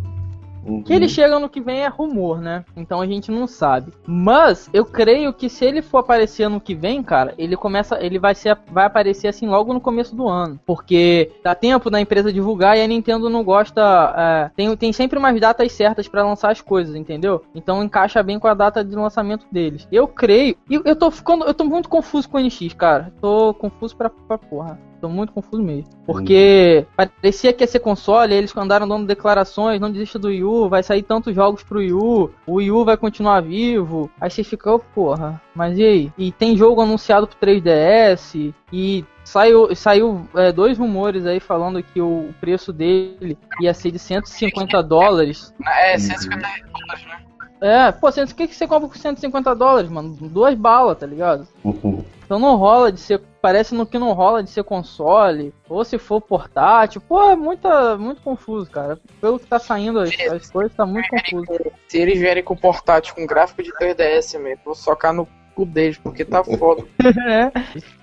Uhum. 0.67 0.83
Que 0.83 0.93
ele 0.93 1.09
chega 1.09 1.39
no 1.39 1.49
que 1.49 1.61
vem 1.61 1.81
é 1.81 1.89
rumor, 1.89 2.41
né? 2.41 2.65
Então 2.77 3.01
a 3.01 3.07
gente 3.07 3.31
não 3.31 3.47
sabe. 3.47 3.93
Mas 4.07 4.69
eu 4.73 4.85
creio 4.85 5.33
que 5.33 5.49
se 5.49 5.65
ele 5.65 5.81
for 5.81 5.99
aparecer 5.99 6.49
no 6.49 6.61
que 6.61 6.75
vem, 6.75 7.03
cara, 7.03 7.35
ele 7.39 7.57
começa, 7.57 7.99
ele 8.05 8.19
vai 8.19 8.35
ser, 8.35 8.59
vai 8.71 8.87
aparecer 8.87 9.29
assim 9.29 9.47
logo 9.47 9.73
no 9.73 9.81
começo 9.81 10.15
do 10.15 10.29
ano, 10.29 10.59
porque 10.67 11.31
dá 11.43 11.55
tempo 11.55 11.91
da 11.91 12.01
empresa 12.01 12.33
divulgar 12.33 12.77
e 12.77 12.83
a 12.83 12.87
Nintendo 12.87 13.31
não 13.31 13.45
gosta, 13.45 14.15
é, 14.17 14.51
tem, 14.57 14.77
tem 14.77 14.93
sempre 14.93 15.19
umas 15.19 15.41
datas 15.41 15.73
certas 15.73 16.09
pra 16.09 16.25
lançar 16.25 16.51
as 16.51 16.61
coisas, 16.61 16.97
entendeu? 16.97 17.45
Então 17.55 17.83
encaixa 17.83 18.23
bem 18.23 18.39
com 18.39 18.49
a 18.49 18.55
data 18.55 18.85
de 18.85 18.95
lançamento 18.97 19.47
deles. 19.51 19.87
Eu 19.93 20.09
creio, 20.09 20.57
e 20.69 20.81
eu 20.85 20.97
tô 20.97 21.11
ficando, 21.11 21.45
eu 21.45 21.55
tô 21.55 21.65
muito 21.65 21.89
confuso 21.89 22.29
com 22.29 22.39
o 22.39 22.41
NX, 22.41 22.75
cara. 22.75 23.13
Tô 23.21 23.55
confuso 23.55 23.97
pra, 23.97 24.11
pra 24.11 24.39
porra. 24.39 24.79
Tô 25.01 25.09
muito 25.09 25.33
confuso 25.33 25.63
mesmo. 25.63 25.91
Porque 26.05 26.87
parecia 26.97 27.53
que 27.53 27.63
ia 27.63 27.69
ser 27.69 27.81
console, 27.81 28.35
eles 28.35 28.57
andaram 28.57 28.89
dando 28.89 29.07
declarações, 29.07 29.81
não 29.81 29.91
desista 29.91 30.19
do 30.19 30.29
Wii 30.29 30.45
U, 30.45 30.69
vai 30.69 30.83
sair 30.83 31.03
tantos 31.03 31.35
jogos 31.35 31.63
pro 31.63 31.79
Wii 31.79 31.93
U, 31.93 32.31
o 32.47 32.55
Wii 32.55 32.71
U 32.71 32.85
vai 32.85 32.97
continuar 32.97 33.41
vivo. 33.43 34.11
Aí 34.21 34.31
você 34.31 34.43
fica, 34.43 34.73
"Ô, 34.73 34.79
porra, 34.79 35.41
mas 35.55 35.79
e 35.79 35.85
aí? 35.85 36.13
E 36.17 36.33
tem 36.33 36.57
jogo 36.57 36.81
anunciado 36.81 37.27
pro 37.27 37.37
3DS, 37.39 38.55
e 38.73 39.05
saiu, 39.25 39.75
saiu 39.75 40.27
é, 40.35 40.53
dois 40.53 40.79
rumores 40.79 41.27
aí 41.27 41.41
falando 41.41 41.83
que 41.83 42.01
o 42.01 42.31
preço 42.41 42.73
dele 42.73 43.39
ia 43.61 43.75
ser 43.75 43.91
de 43.91 43.99
150 43.99 44.83
dólares. 44.83 45.53
É, 45.67 45.99
150 45.99 46.47
dólares, 46.73 47.07
né? 47.07 47.26
É, 47.61 47.91
pô, 47.91 48.09
o 48.09 48.13
que, 48.35 48.47
que 48.49 48.55
você 48.55 48.67
compra 48.67 48.89
por 48.89 48.97
150 48.97 49.55
dólares, 49.55 49.91
mano? 49.91 50.17
Duas 50.21 50.55
balas, 50.55 50.99
tá 50.99 51.07
ligado? 51.07 51.49
Uhum. 51.65 52.05
Então 52.25 52.39
não 52.39 52.57
rola 52.57 52.93
de 52.93 53.01
ser. 53.01 53.21
Parece 53.41 53.75
no 53.75 53.87
que 53.87 53.99
não 53.99 54.13
rola 54.13 54.43
de 54.43 54.51
ser 54.51 54.65
console. 54.65 55.55
Ou 55.69 55.85
se 55.85 55.97
for 55.99 56.21
portátil. 56.21 57.01
Pô, 57.01 57.31
é 57.31 57.37
muita, 57.37 57.97
muito 57.97 58.21
confuso, 58.21 58.69
cara. 58.71 58.99
Pelo 59.21 59.39
que 59.39 59.47
tá 59.47 59.59
saindo 59.59 60.01
as, 60.01 60.11
as 60.33 60.51
coisas, 60.51 60.75
tá 60.77 60.85
muito 60.85 61.09
confuso. 61.09 61.47
Se 61.89 61.99
eles 61.99 62.19
vierem 62.19 62.43
com 62.43 62.57
portátil 62.57 63.15
com 63.15 63.27
gráfico 63.27 63.63
de 63.63 63.73
3DS 63.73 64.39
mesmo, 64.39 64.63
vou 64.65 64.75
socar 64.75 65.13
no 65.15 65.27
cu 65.55 65.65
deles, 65.65 65.97
porque 65.99 66.25
tá 66.25 66.43
foda. 66.45 66.85
É. 67.29 67.51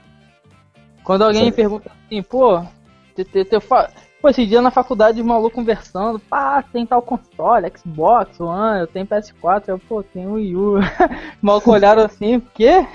Quando 1.03 1.24
alguém 1.25 1.43
me 1.45 1.51
pergunta 1.51 1.91
assim, 2.05 2.24
pô, 2.24 2.62
te- 3.15 3.25
te- 3.25 3.43
te 3.45 3.60
fa- 3.60 3.89
Pô, 4.24 4.30
esse 4.30 4.46
dia 4.46 4.62
na 4.62 4.72
faculdade, 4.72 5.20
os 5.20 5.27
malucos 5.27 5.53
conversando, 5.53 6.18
pá, 6.18 6.63
tem 6.63 6.86
tal 6.86 7.01
console, 7.01 7.70
Xbox, 7.77 8.39
One, 8.39 8.80
eu 8.80 8.88
tenho 8.88 9.06
PS4, 9.06 9.63
eu, 9.68 9.77
pô, 9.77 10.01
tem 10.01 10.25
o 10.25 10.36
Wii 10.36 10.56
U. 10.56 10.75
Os 11.44 11.68
olharam 11.68 12.06
assim, 12.06 12.38
o 12.38 12.42
quê? 12.42 12.88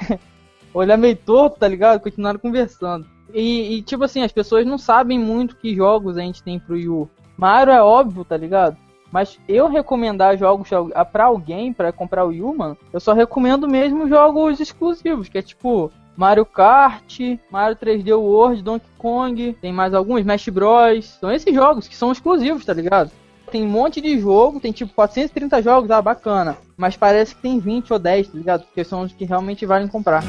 Olhar 0.72 0.96
meio 0.96 1.16
torto, 1.16 1.58
tá 1.58 1.68
ligado? 1.68 2.00
Continuaram 2.00 2.38
conversando. 2.38 3.06
E, 3.34 3.74
e, 3.74 3.82
tipo 3.82 4.04
assim, 4.04 4.22
as 4.22 4.32
pessoas 4.32 4.64
não 4.64 4.78
sabem 4.78 5.18
muito 5.18 5.56
que 5.56 5.74
jogos 5.74 6.16
a 6.16 6.22
gente 6.22 6.42
tem 6.42 6.58
pro 6.58 6.76
Wii 6.76 6.88
U. 6.88 7.10
Mario 7.36 7.74
é 7.74 7.82
óbvio, 7.82 8.24
tá 8.24 8.38
ligado? 8.38 8.78
Mas 9.12 9.38
eu 9.46 9.68
recomendar 9.68 10.38
jogos 10.38 10.70
pra 11.12 11.24
alguém 11.26 11.74
pra 11.74 11.92
comprar 11.92 12.24
o 12.24 12.28
Wii 12.28 12.42
U, 12.42 12.56
mano, 12.56 12.78
eu 12.90 13.00
só 13.00 13.12
recomendo 13.12 13.68
mesmo 13.68 14.08
jogos 14.08 14.60
exclusivos, 14.60 15.28
que 15.28 15.36
é 15.36 15.42
tipo 15.42 15.92
Mario 16.18 16.44
Kart, 16.44 17.20
Mario 17.48 17.76
3D 17.76 18.12
World, 18.12 18.60
Donkey 18.60 18.88
Kong, 18.98 19.56
tem 19.62 19.72
mais 19.72 19.94
alguns, 19.94 20.18
Smash 20.18 20.48
Bros. 20.48 21.16
São 21.20 21.30
esses 21.30 21.54
jogos 21.54 21.86
que 21.86 21.94
são 21.94 22.10
exclusivos, 22.10 22.64
tá 22.64 22.72
ligado? 22.72 23.12
Tem 23.52 23.62
um 23.64 23.68
monte 23.68 24.00
de 24.00 24.18
jogo, 24.18 24.58
tem 24.58 24.72
tipo 24.72 24.92
430 24.94 25.62
jogos, 25.62 25.88
ah, 25.92 26.02
bacana. 26.02 26.58
Mas 26.76 26.96
parece 26.96 27.36
que 27.36 27.42
tem 27.42 27.60
20 27.60 27.92
ou 27.92 28.00
10, 28.00 28.26
tá 28.26 28.36
ligado? 28.36 28.64
Porque 28.64 28.82
são 28.82 29.02
os 29.02 29.12
que 29.12 29.24
realmente 29.24 29.64
valem 29.64 29.86
comprar. 29.86 30.24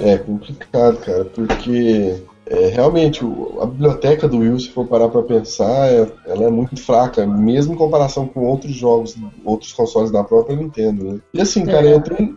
É 0.00 0.18
complicado, 0.18 0.96
cara, 0.98 1.24
porque 1.26 2.20
é, 2.44 2.66
realmente 2.66 3.24
a 3.62 3.66
biblioteca 3.66 4.26
do 4.26 4.38
Will, 4.38 4.58
se 4.58 4.70
for 4.70 4.88
parar 4.88 5.08
pra 5.08 5.22
pensar, 5.22 5.86
é- 5.88 6.10
ela 6.26 6.42
é 6.42 6.50
muito 6.50 6.76
fraca, 6.82 7.24
mesmo 7.24 7.74
em 7.74 7.76
comparação 7.76 8.26
com 8.26 8.40
outros 8.44 8.74
jogos, 8.74 9.16
outros 9.44 9.72
consoles 9.72 10.10
da 10.10 10.24
própria 10.24 10.56
Nintendo, 10.56 11.04
né? 11.04 11.20
E 11.32 11.40
assim, 11.40 11.64
cara, 11.64 11.86
É. 11.86 11.94
eu 11.94 12.00
tenho. 12.00 12.36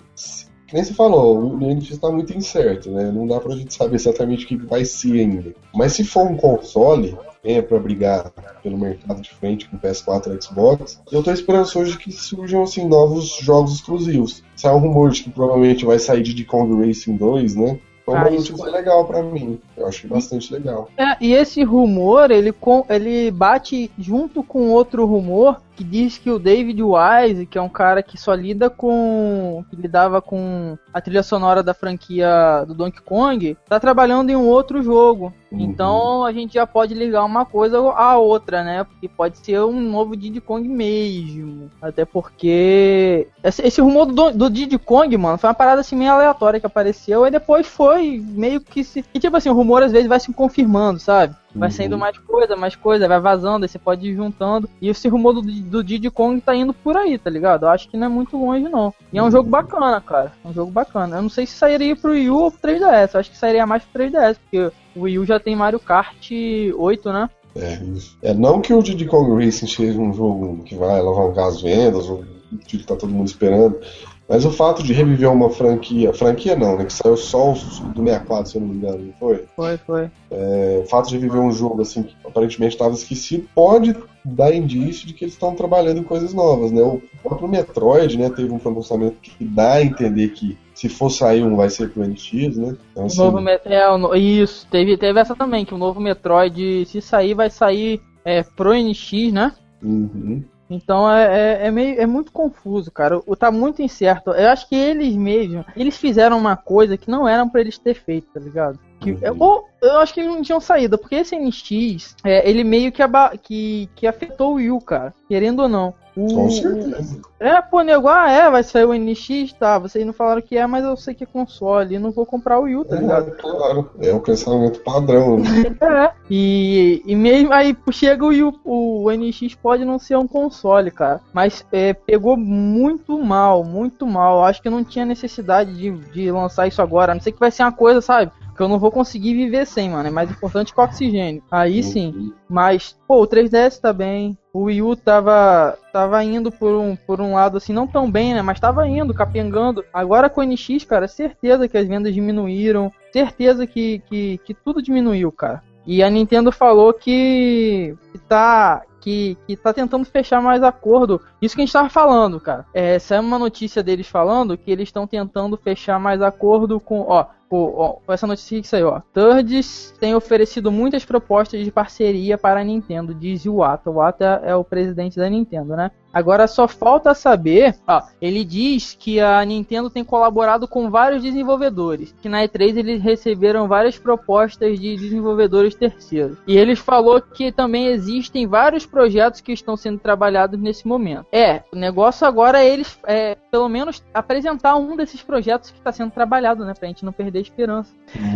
Que 0.67 0.73
nem 0.73 0.83
você 0.83 0.93
falou, 0.93 1.39
o 1.39 1.57
NX 1.57 1.97
tá 1.97 2.11
muito 2.11 2.35
incerto, 2.35 2.91
né? 2.91 3.09
Não 3.09 3.25
dá 3.25 3.39
pra 3.39 3.55
gente 3.55 3.73
saber 3.73 3.95
exatamente 3.95 4.43
o 4.43 4.47
que 4.47 4.57
vai 4.57 4.83
ser 4.83 5.13
ainda. 5.21 5.53
Mas 5.73 5.93
se 5.93 6.03
for 6.03 6.29
um 6.29 6.35
console, 6.35 7.17
venha 7.41 7.63
pra 7.63 7.79
brigar 7.79 8.31
pelo 8.61 8.77
mercado 8.77 9.21
de 9.21 9.29
frente 9.29 9.69
com 9.69 9.77
o 9.77 9.79
PS4 9.79 10.37
e 10.37 10.43
Xbox, 10.43 11.01
eu 11.09 11.23
tô 11.23 11.31
esperançoso 11.31 11.91
de 11.91 11.97
que 11.97 12.11
surjam 12.11 12.63
assim, 12.63 12.85
novos 12.85 13.37
jogos 13.37 13.75
exclusivos. 13.75 14.43
Sai 14.57 14.73
um 14.75 14.79
rumor 14.79 15.11
de 15.11 15.23
que 15.23 15.29
provavelmente 15.29 15.85
vai 15.85 15.99
sair 15.99 16.21
de 16.21 16.43
Kong 16.43 16.85
Racing 16.85 17.15
2, 17.15 17.55
né? 17.55 17.79
Foi 18.05 18.15
uma 18.15 18.27
Ah, 18.27 18.31
isso 18.31 18.51
notícia 18.51 18.71
legal 18.71 19.05
pra 19.05 19.23
mim. 19.23 19.59
Eu 19.75 19.87
achei 19.87 20.09
bastante 20.09 20.51
legal. 20.53 20.89
É, 20.97 21.15
e 21.21 21.33
esse 21.33 21.63
rumor, 21.63 22.29
ele, 22.31 22.51
com, 22.51 22.85
ele 22.89 23.31
bate 23.31 23.89
junto 23.97 24.43
com 24.43 24.69
outro 24.69 25.05
rumor 25.05 25.61
que 25.77 25.83
diz 25.83 26.17
que 26.17 26.31
o 26.31 26.39
David 26.39 26.81
Wise, 26.81 27.45
que 27.45 27.57
é 27.57 27.61
um 27.61 27.69
cara 27.69 28.01
que 28.01 28.17
só 28.17 28.33
lida 28.33 28.67
com. 28.67 29.63
que 29.69 29.75
lidava 29.75 30.19
com 30.19 30.75
a 30.91 30.99
trilha 30.99 31.21
sonora 31.21 31.61
da 31.61 31.73
franquia 31.73 32.65
do 32.67 32.73
Donkey 32.73 33.01
Kong, 33.01 33.55
tá 33.69 33.79
trabalhando 33.79 34.31
em 34.31 34.35
um 34.35 34.47
outro 34.47 34.81
jogo. 34.81 35.31
Uhum. 35.51 35.59
Então 35.59 36.25
a 36.25 36.33
gente 36.33 36.55
já 36.55 36.65
pode 36.65 36.95
ligar 36.95 37.23
uma 37.23 37.45
coisa 37.45 37.77
à 37.77 38.17
outra, 38.17 38.63
né? 38.63 38.83
Porque 38.83 39.07
pode 39.07 39.37
ser 39.37 39.61
um 39.61 39.79
novo 39.79 40.17
Diddy 40.17 40.41
Kong 40.41 40.67
mesmo. 40.67 41.69
Até 41.79 42.03
porque. 42.05 43.27
Esse, 43.43 43.61
esse 43.61 43.79
rumor 43.79 44.07
do, 44.07 44.31
do 44.31 44.49
Diddy 44.49 44.79
Kong, 44.79 45.15
mano, 45.15 45.37
foi 45.37 45.47
uma 45.47 45.53
parada 45.53 45.81
assim 45.81 45.95
meio 45.95 46.11
aleatória 46.11 46.59
que 46.59 46.65
apareceu. 46.65 47.27
E 47.27 47.31
depois 47.31 47.67
foi 47.67 48.19
meio 48.19 48.59
que 48.61 48.83
se. 48.83 49.05
E 49.13 49.19
tipo 49.19 49.37
assim, 49.37 49.49
o 49.49 49.53
rumor 49.53 49.83
às 49.83 49.91
vezes 49.91 50.07
vai 50.07 50.19
se 50.19 50.33
confirmando, 50.33 50.99
sabe? 50.99 51.35
Vai 51.57 51.69
Uhum. 51.69 51.75
saindo 51.75 51.97
mais 51.97 52.17
coisa, 52.17 52.55
mais 52.55 52.75
coisa, 52.75 53.07
vai 53.07 53.19
vazando, 53.19 53.65
aí 53.65 53.69
você 53.69 53.79
pode 53.79 54.07
ir 54.07 54.15
juntando. 54.15 54.69
E 54.81 54.89
esse 54.89 55.07
rumor 55.07 55.33
do, 55.33 55.41
do 55.41 55.83
Diddy 55.83 56.09
Kong 56.11 56.39
tá 56.39 56.55
indo 56.55 56.73
por 56.73 56.95
aí, 56.95 57.17
tá 57.17 57.29
ligado? 57.29 57.63
Eu 57.65 57.69
acho 57.69 57.89
que 57.89 57.97
não 57.97 58.05
é 58.07 58.09
muito 58.09 58.37
longe, 58.37 58.67
não. 58.69 58.93
E 59.11 59.17
é 59.17 59.23
um 59.23 59.31
jogo 59.31 59.49
bacana, 59.49 59.99
cara. 59.99 60.31
É 60.43 60.47
um 60.47 60.53
jogo 60.53 60.71
bacana. 60.71 61.17
Eu 61.17 61.21
não 61.23 61.29
sei 61.29 61.45
se 61.45 61.53
sairia 61.53 61.95
pro 61.95 62.11
Wii 62.11 62.29
U 62.29 62.43
ou 62.43 62.51
pro 62.51 62.61
3DS. 62.61 63.13
Eu 63.13 63.19
acho 63.19 63.31
que 63.31 63.37
sairia 63.37 63.65
mais 63.65 63.83
pro 63.83 64.03
3DS, 64.03 64.37
porque 64.37 64.71
o 64.95 65.01
Wii 65.01 65.19
U 65.19 65.25
já 65.25 65.39
tem 65.39 65.55
Mario 65.55 65.79
Kart 65.79 66.29
8, 66.75 67.11
né? 67.11 67.29
É, 67.55 67.73
isso. 67.83 68.15
É, 68.21 68.33
não 68.35 68.61
que 68.61 68.71
o 68.73 68.83
Diddy 68.83 69.05
Kong 69.05 69.43
Racing 69.43 69.65
seja 69.67 69.99
um 69.99 70.13
jogo 70.13 70.63
que 70.63 70.75
vai 70.75 70.99
alavancar 70.99 71.47
as 71.47 71.59
vendas, 71.61 72.07
ou 72.07 72.23
que 72.67 72.77
tá 72.79 72.95
todo 72.95 73.11
mundo 73.11 73.27
esperando, 73.27 73.79
mas 74.27 74.43
o 74.45 74.51
fato 74.51 74.83
de 74.83 74.93
reviver 74.93 75.31
uma 75.31 75.49
franquia, 75.49 76.13
franquia 76.13 76.55
não, 76.55 76.77
né, 76.77 76.85
que 76.85 76.93
saiu 76.93 77.15
só 77.15 77.51
o 77.51 77.53
do 77.53 78.03
64, 78.03 78.51
se 78.51 78.57
eu 78.57 78.61
não 78.61 78.67
me 78.67 78.75
engano, 78.75 79.05
não 79.05 79.13
foi? 79.13 79.45
Foi, 79.55 79.77
foi. 79.77 80.09
É, 80.29 80.81
o 80.83 80.87
fato 80.87 81.07
de 81.09 81.15
reviver 81.15 81.39
um 81.41 81.51
jogo 81.51 81.81
assim 81.81 82.03
que 82.03 82.15
aparentemente 82.25 82.75
estava 82.75 82.93
esquecido 82.93 83.47
pode 83.55 83.95
dar 84.25 84.53
indício 84.53 85.07
de 85.07 85.13
que 85.13 85.23
eles 85.23 85.33
estão 85.33 85.55
trabalhando 85.55 85.99
em 85.99 86.03
coisas 86.03 86.33
novas, 86.33 86.71
né? 86.71 86.81
O 86.81 87.01
próprio 87.23 87.47
Metroid, 87.47 88.17
né, 88.17 88.29
teve 88.29 88.51
um 88.51 88.59
pronunciamento 88.59 89.15
que 89.21 89.45
dá 89.45 89.73
a 89.73 89.83
entender 89.83 90.29
que 90.29 90.57
se 90.75 90.89
for 90.89 91.09
sair 91.09 91.43
um 91.43 91.55
vai 91.55 91.69
ser 91.69 91.89
pro 91.89 92.03
NX, 92.03 92.57
né? 92.57 92.75
Então, 92.91 93.03
O 93.03 93.05
assim, 93.07 93.17
novo 93.17 93.41
Met- 93.41 93.65
é, 93.65 93.89
o 93.89 94.13
Isso, 94.13 94.67
teve, 94.69 94.97
teve 94.97 95.19
essa 95.19 95.35
também, 95.35 95.65
que 95.65 95.73
o 95.73 95.77
novo 95.77 95.99
Metroid, 95.99 96.85
se 96.85 97.01
sair, 97.01 97.33
vai 97.33 97.49
sair 97.49 98.01
é, 98.25 98.43
pro 98.43 98.73
NX, 98.73 99.31
né? 99.31 99.53
uhum. 99.81 100.43
Então 100.69 101.09
é, 101.09 101.63
é, 101.63 101.67
é 101.67 101.71
meio, 101.71 101.99
é 102.01 102.05
muito 102.05 102.31
confuso, 102.31 102.91
cara. 102.91 103.21
O, 103.25 103.35
tá 103.35 103.51
muito 103.51 103.81
incerto. 103.81 104.31
Eu 104.31 104.49
acho 104.49 104.67
que 104.67 104.75
eles 104.75 105.15
mesmos, 105.15 105.65
eles 105.75 105.97
fizeram 105.97 106.37
uma 106.37 106.57
coisa 106.57 106.97
que 106.97 107.09
não 107.09 107.27
eram 107.27 107.47
pra 107.49 107.61
eles 107.61 107.77
ter 107.77 107.93
feito, 107.93 108.27
tá 108.33 108.39
ligado? 108.39 108.79
Que, 108.99 109.11
Uhum. 109.11 109.35
ou 109.39 109.67
eu 109.81 109.99
acho 109.99 110.13
que 110.13 110.19
eles 110.21 110.31
não 110.33 110.41
tinham 110.41 110.59
saída, 110.59 110.97
porque 110.97 111.15
esse 111.15 111.35
NX, 111.37 112.15
é, 112.23 112.49
ele 112.49 112.63
meio 112.63 112.91
que, 112.91 113.01
aba, 113.01 113.31
que, 113.37 113.87
que 113.95 114.07
afetou 114.07 114.53
o 114.53 114.55
Wii 114.55 114.71
U, 114.71 114.81
cara. 114.81 115.13
Querendo 115.29 115.61
ou 115.61 115.69
não. 115.69 115.93
O, 116.15 116.33
Com 116.33 116.49
certeza. 116.49 117.21
É, 117.39 117.61
pô, 117.61 117.81
nego, 117.81 118.07
ah, 118.07 118.27
é, 118.31 118.49
vai 118.49 118.63
sair 118.63 118.85
o 118.85 118.93
NX, 118.93 119.53
tá. 119.53 119.77
Vocês 119.77 120.03
não 120.03 120.11
falaram 120.13 120.41
que 120.41 120.57
é, 120.57 120.65
mas 120.65 120.83
eu 120.83 120.97
sei 120.97 121.13
que 121.13 121.23
é 121.23 121.27
console. 121.27 121.93
E 121.93 121.99
não 121.99 122.09
vou 122.09 122.25
comprar 122.25 122.57
o 122.57 122.63
Wii 122.63 122.75
U, 122.77 122.85
tá 122.85 122.95
ligado? 122.95 123.27
É, 123.29 123.31
claro, 123.35 123.91
é 124.01 124.11
o 124.11 124.19
pensamento 124.19 124.79
padrão. 124.79 125.37
né? 125.37 125.45
É. 125.79 126.11
E, 126.27 127.03
e 127.05 127.15
mesmo 127.15 127.53
aí 127.53 127.77
chega 127.91 128.25
o, 128.25 128.29
Wii 128.29 128.43
U, 128.43 128.59
o 128.65 129.11
NX 129.11 129.53
pode 129.53 129.85
não 129.85 129.99
ser 129.99 130.17
um 130.17 130.27
console, 130.27 130.89
cara. 130.89 131.21
Mas 131.31 131.63
é, 131.71 131.93
pegou 131.93 132.35
muito 132.35 133.19
mal, 133.19 133.63
muito 133.63 134.07
mal. 134.07 134.43
Acho 134.43 134.59
que 134.59 134.71
não 134.71 134.83
tinha 134.83 135.05
necessidade 135.05 135.71
de, 135.75 135.91
de 135.91 136.31
lançar 136.31 136.67
isso 136.67 136.81
agora. 136.81 137.11
A 137.11 137.15
não 137.15 137.21
sei 137.21 137.31
que 137.31 137.39
vai 137.39 137.51
ser 137.51 137.61
uma 137.61 137.71
coisa, 137.71 138.01
sabe? 138.01 138.31
Que 138.57 138.63
eu 138.63 138.67
não 138.67 138.79
vou 138.79 138.91
conseguir 138.91 139.35
viver 139.35 139.67
sem, 139.67 139.91
mano. 139.91 140.07
É 140.07 140.11
mais 140.11 140.31
importante 140.31 140.73
que 140.73 140.79
o 140.79 140.83
oxigênio. 140.83 141.43
Aí 141.51 141.83
sim. 141.83 142.33
Mas, 142.49 142.97
pô, 143.07 143.21
o 143.21 143.27
3DS 143.27 143.79
tá 143.79 143.93
bem. 143.93 144.35
O 144.51 144.63
Wii 144.63 144.81
U 144.81 144.95
tava, 144.95 145.77
tava 145.93 146.23
indo 146.23 146.51
por 146.51 146.71
um, 146.71 146.95
por 146.95 147.21
um 147.21 147.35
lado 147.35 147.57
assim, 147.57 147.71
não 147.71 147.85
tão 147.85 148.09
bem, 148.09 148.33
né? 148.33 148.41
Mas 148.41 148.59
tava 148.59 148.87
indo, 148.87 149.13
capengando. 149.13 149.85
Agora 149.93 150.27
com 150.27 150.41
o 150.41 150.43
NX, 150.43 150.85
cara, 150.85 151.07
certeza 151.07 151.67
que 151.67 151.77
as 151.77 151.87
vendas 151.87 152.11
diminuíram. 152.11 152.91
Certeza 153.13 153.67
que, 153.67 153.99
que, 154.09 154.39
que 154.39 154.53
tudo 154.55 154.81
diminuiu, 154.81 155.31
cara. 155.31 155.61
E 155.87 156.03
a 156.03 156.09
Nintendo 156.09 156.51
falou 156.51 156.93
que, 156.93 157.95
que 158.11 158.17
tá. 158.17 158.81
Que, 158.99 159.37
que 159.47 159.55
tá 159.55 159.71
tentando 159.71 160.03
fechar 160.03 160.41
mais 160.41 160.61
acordo. 160.61 161.21
Isso 161.41 161.55
que 161.55 161.61
a 161.61 161.65
gente 161.65 161.71
tava 161.71 161.87
falando, 161.87 162.41
cara. 162.41 162.65
É, 162.73 162.99
saiu 162.99 163.21
uma 163.21 163.39
notícia 163.39 163.81
deles 163.81 164.05
falando 164.05 164.57
que 164.57 164.69
eles 164.69 164.89
estão 164.89 165.07
tentando 165.07 165.55
fechar 165.55 165.97
mais 165.97 166.21
acordo 166.21 166.77
com. 166.77 167.05
Ó, 167.07 167.25
Pô, 167.49 167.99
ó, 168.07 168.13
essa 168.13 168.27
notícia 168.27 168.61
que 168.61 168.67
saiu, 168.67 168.89
ó. 168.89 169.01
Turds 169.13 169.93
tem 169.99 170.13
oferecido 170.13 170.71
muitas 170.71 171.05
propostas 171.05 171.63
de 171.63 171.71
parceria 171.71 172.37
para 172.37 172.59
a 172.59 172.63
Nintendo, 172.63 173.13
diz 173.13 173.45
o 173.45 173.55
Wata. 173.55 173.89
O 173.89 173.95
Wata 173.95 174.41
é 174.43 174.55
o 174.55 174.63
presidente 174.63 175.17
da 175.17 175.29
Nintendo, 175.29 175.75
né? 175.75 175.91
Agora 176.17 176.47
só 176.47 176.67
falta 176.67 177.13
saber, 177.13 177.75
ó, 177.87 178.01
ele 178.19 178.43
diz 178.43 178.97
que 178.99 179.19
a 179.19 179.43
Nintendo 179.45 179.89
tem 179.89 180.03
colaborado 180.03 180.67
com 180.67 180.89
vários 180.89 181.21
desenvolvedores, 181.21 182.15
que 182.21 182.27
na 182.27 182.43
E3 182.43 182.77
eles 182.77 183.01
receberam 183.01 183.67
várias 183.67 183.99
propostas 183.99 184.79
de 184.79 184.97
desenvolvedores 184.97 185.75
terceiros. 185.75 186.37
E 186.47 186.57
eles 186.57 186.79
falou 186.79 187.21
que 187.21 187.51
também 187.51 187.87
existem 187.87 188.47
vários 188.47 188.85
projetos 188.85 189.41
que 189.41 189.51
estão 189.51 189.77
sendo 189.77 189.99
trabalhados 189.99 190.59
nesse 190.59 190.87
momento. 190.87 191.27
É, 191.31 191.61
o 191.71 191.75
negócio 191.75 192.25
agora 192.25 192.63
é 192.63 192.67
eles, 192.67 192.97
é, 193.05 193.37
pelo 193.57 193.67
menos, 193.67 194.03
apresentar 194.13 194.75
um 194.75 194.95
desses 194.95 195.23
projetos 195.23 195.71
que 195.71 195.79
está 195.79 195.91
sendo 195.91 196.11
trabalhado, 196.11 196.63
né? 196.63 196.75
Pra 196.77 196.87
gente 196.87 197.03
não 197.03 197.11
perder 197.11 197.39
a 197.39 197.41
esperança. 197.41 197.91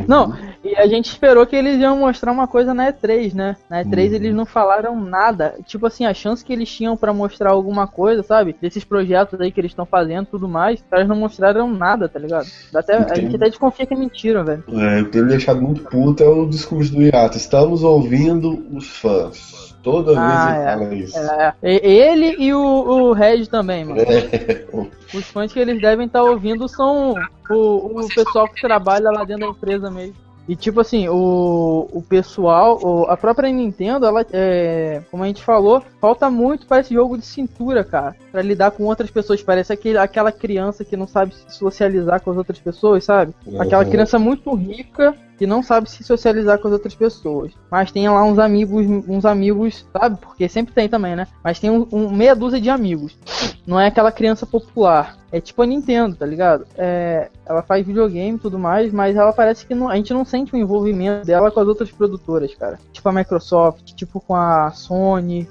Não, 0.07 0.35
e 0.63 0.75
a 0.75 0.87
gente 0.87 1.09
esperou 1.09 1.45
que 1.45 1.55
eles 1.55 1.79
iam 1.79 1.95
mostrar 1.95 2.31
uma 2.31 2.47
coisa 2.47 2.73
na 2.73 2.91
E3, 2.91 3.35
né? 3.35 3.55
Na 3.69 3.83
E3 3.83 4.09
Uhum. 4.09 4.15
eles 4.15 4.33
não 4.33 4.47
falaram 4.47 4.99
nada. 4.99 5.53
Tipo 5.67 5.85
assim, 5.85 6.05
a 6.05 6.13
chance 6.13 6.43
que 6.43 6.51
eles 6.51 6.67
tinham 6.73 6.97
pra 6.97 7.13
mostrar 7.13 7.51
alguma 7.51 7.85
coisa, 7.85 8.23
sabe? 8.23 8.55
Desses 8.59 8.83
projetos 8.83 9.39
aí 9.39 9.51
que 9.51 9.61
eles 9.61 9.71
estão 9.71 9.85
fazendo 9.85 10.25
tudo 10.25 10.47
mais, 10.47 10.83
eles 10.91 11.07
não 11.07 11.15
mostraram 11.15 11.69
nada, 11.69 12.09
tá 12.09 12.17
ligado? 12.17 12.47
Até, 12.73 12.95
a 12.95 13.15
gente 13.15 13.35
até 13.35 13.47
desconfia 13.47 13.85
que 13.85 13.93
é 13.93 13.97
mentira, 13.97 14.43
velho. 14.43 14.63
É, 14.69 15.01
o 15.01 15.05
que 15.05 15.11
tem 15.11 15.21
me 15.21 15.29
deixado 15.29 15.61
muito 15.61 15.83
puto 15.83 16.23
é 16.23 16.27
o 16.27 16.47
discurso 16.47 16.91
do 16.93 17.03
Iato. 17.03 17.37
Estamos 17.37 17.83
ouvindo 17.83 18.65
os 18.75 18.87
fãs. 18.97 19.70
Toda 19.83 20.13
Ah, 20.19 20.27
vez 20.27 20.47
ele 20.47 20.57
é. 20.57 20.65
fala 20.73 20.95
isso. 20.95 21.17
É, 21.63 21.88
ele 21.88 22.35
e 22.38 22.53
o, 22.53 22.59
o 22.59 23.13
Red 23.13 23.47
também, 23.47 23.83
mano. 23.85 24.01
É. 24.01 24.88
Os 25.13 25.25
fãs 25.31 25.51
que 25.51 25.59
eles 25.59 25.81
devem 25.81 26.05
estar 26.05 26.23
ouvindo 26.23 26.67
são 26.67 27.15
o, 27.50 28.00
o 28.01 28.07
pessoal 28.13 28.47
que 28.47 28.61
trabalha 28.61 29.09
lá 29.09 29.23
dentro 29.23 29.45
da 29.47 29.51
empresa 29.51 29.89
mesmo. 29.89 30.15
E 30.47 30.55
tipo 30.55 30.81
assim, 30.81 31.07
o, 31.07 31.88
o 31.93 32.01
pessoal, 32.01 32.79
o- 32.83 33.05
a 33.05 33.15
própria 33.15 33.50
Nintendo, 33.51 34.05
ela 34.05 34.25
é, 34.33 35.01
como 35.11 35.23
a 35.23 35.27
gente 35.27 35.41
falou, 35.43 35.81
falta 36.01 36.29
muito 36.29 36.65
para 36.65 36.81
esse 36.81 36.93
jogo 36.93 37.17
de 37.17 37.25
cintura, 37.25 37.83
cara, 37.83 38.15
Pra 38.31 38.41
lidar 38.41 38.71
com 38.71 38.83
outras 38.85 39.09
pessoas. 39.11 39.41
Parece 39.41 39.71
aquele, 39.71 39.97
aquela 39.97 40.31
criança 40.31 40.83
que 40.83 40.97
não 40.97 41.07
sabe 41.07 41.35
se 41.35 41.57
socializar 41.57 42.21
com 42.21 42.31
as 42.31 42.38
outras 42.38 42.59
pessoas, 42.59 43.03
sabe? 43.03 43.33
Aquela 43.59 43.83
Uhum. 43.83 43.89
criança 43.91 44.17
muito 44.19 44.53
rica 44.55 45.15
que 45.41 45.48
não 45.48 45.63
sabe 45.63 45.89
se 45.89 46.03
socializar 46.03 46.60
com 46.60 46.67
as 46.67 46.74
outras 46.75 46.93
pessoas. 46.93 47.51
Mas 47.71 47.91
tem 47.91 48.07
lá 48.07 48.24
uns 48.24 48.38
amigos, 48.38 48.86
uns 49.07 49.25
amigos, 49.25 49.83
sabe? 49.91 50.19
Porque 50.21 50.48
sempre 50.48 50.71
tem 50.71 50.88
também, 50.88 51.15
né? 51.15 51.25
Mas 51.43 51.60
tem 51.60 51.67
um, 51.67 51.88
um 51.91 52.12
meia 52.12 52.36
dúzia 52.36 52.62
de 52.62 52.69
amigos. 52.69 53.17
Não 53.65 53.79
é 53.79 53.88
aquela 53.88 54.12
criança 54.12 54.45
popular. 54.45 55.17
É 55.31 55.41
tipo 55.41 55.63
a 55.63 55.65
Nintendo, 55.65 56.15
tá 56.15 56.27
ligado? 56.27 56.67
É, 56.77 57.31
ela 57.43 57.63
faz 57.63 57.83
videogame 57.83 58.38
e 58.38 58.39
tudo 58.39 58.60
mais, 58.60 58.93
mas 58.93 59.15
ela 59.15 59.33
parece 59.33 59.65
que 59.65 59.74
não, 59.74 59.89
a 59.89 59.95
gente 59.95 60.13
não 60.13 60.24
sente 60.24 60.53
o 60.53 60.57
envolvimento 60.60 61.25
dela 61.25 61.50
com 61.50 61.60
as 61.60 61.67
outras 61.67 61.89
produtoras, 61.89 62.53
cara. 62.53 62.77
Tipo 62.93 63.10
a 63.10 63.12
Microsoft, 63.12 63.95
tipo 63.95 64.19
com 64.19 64.36
a 64.36 64.69
Sony. 64.69 65.50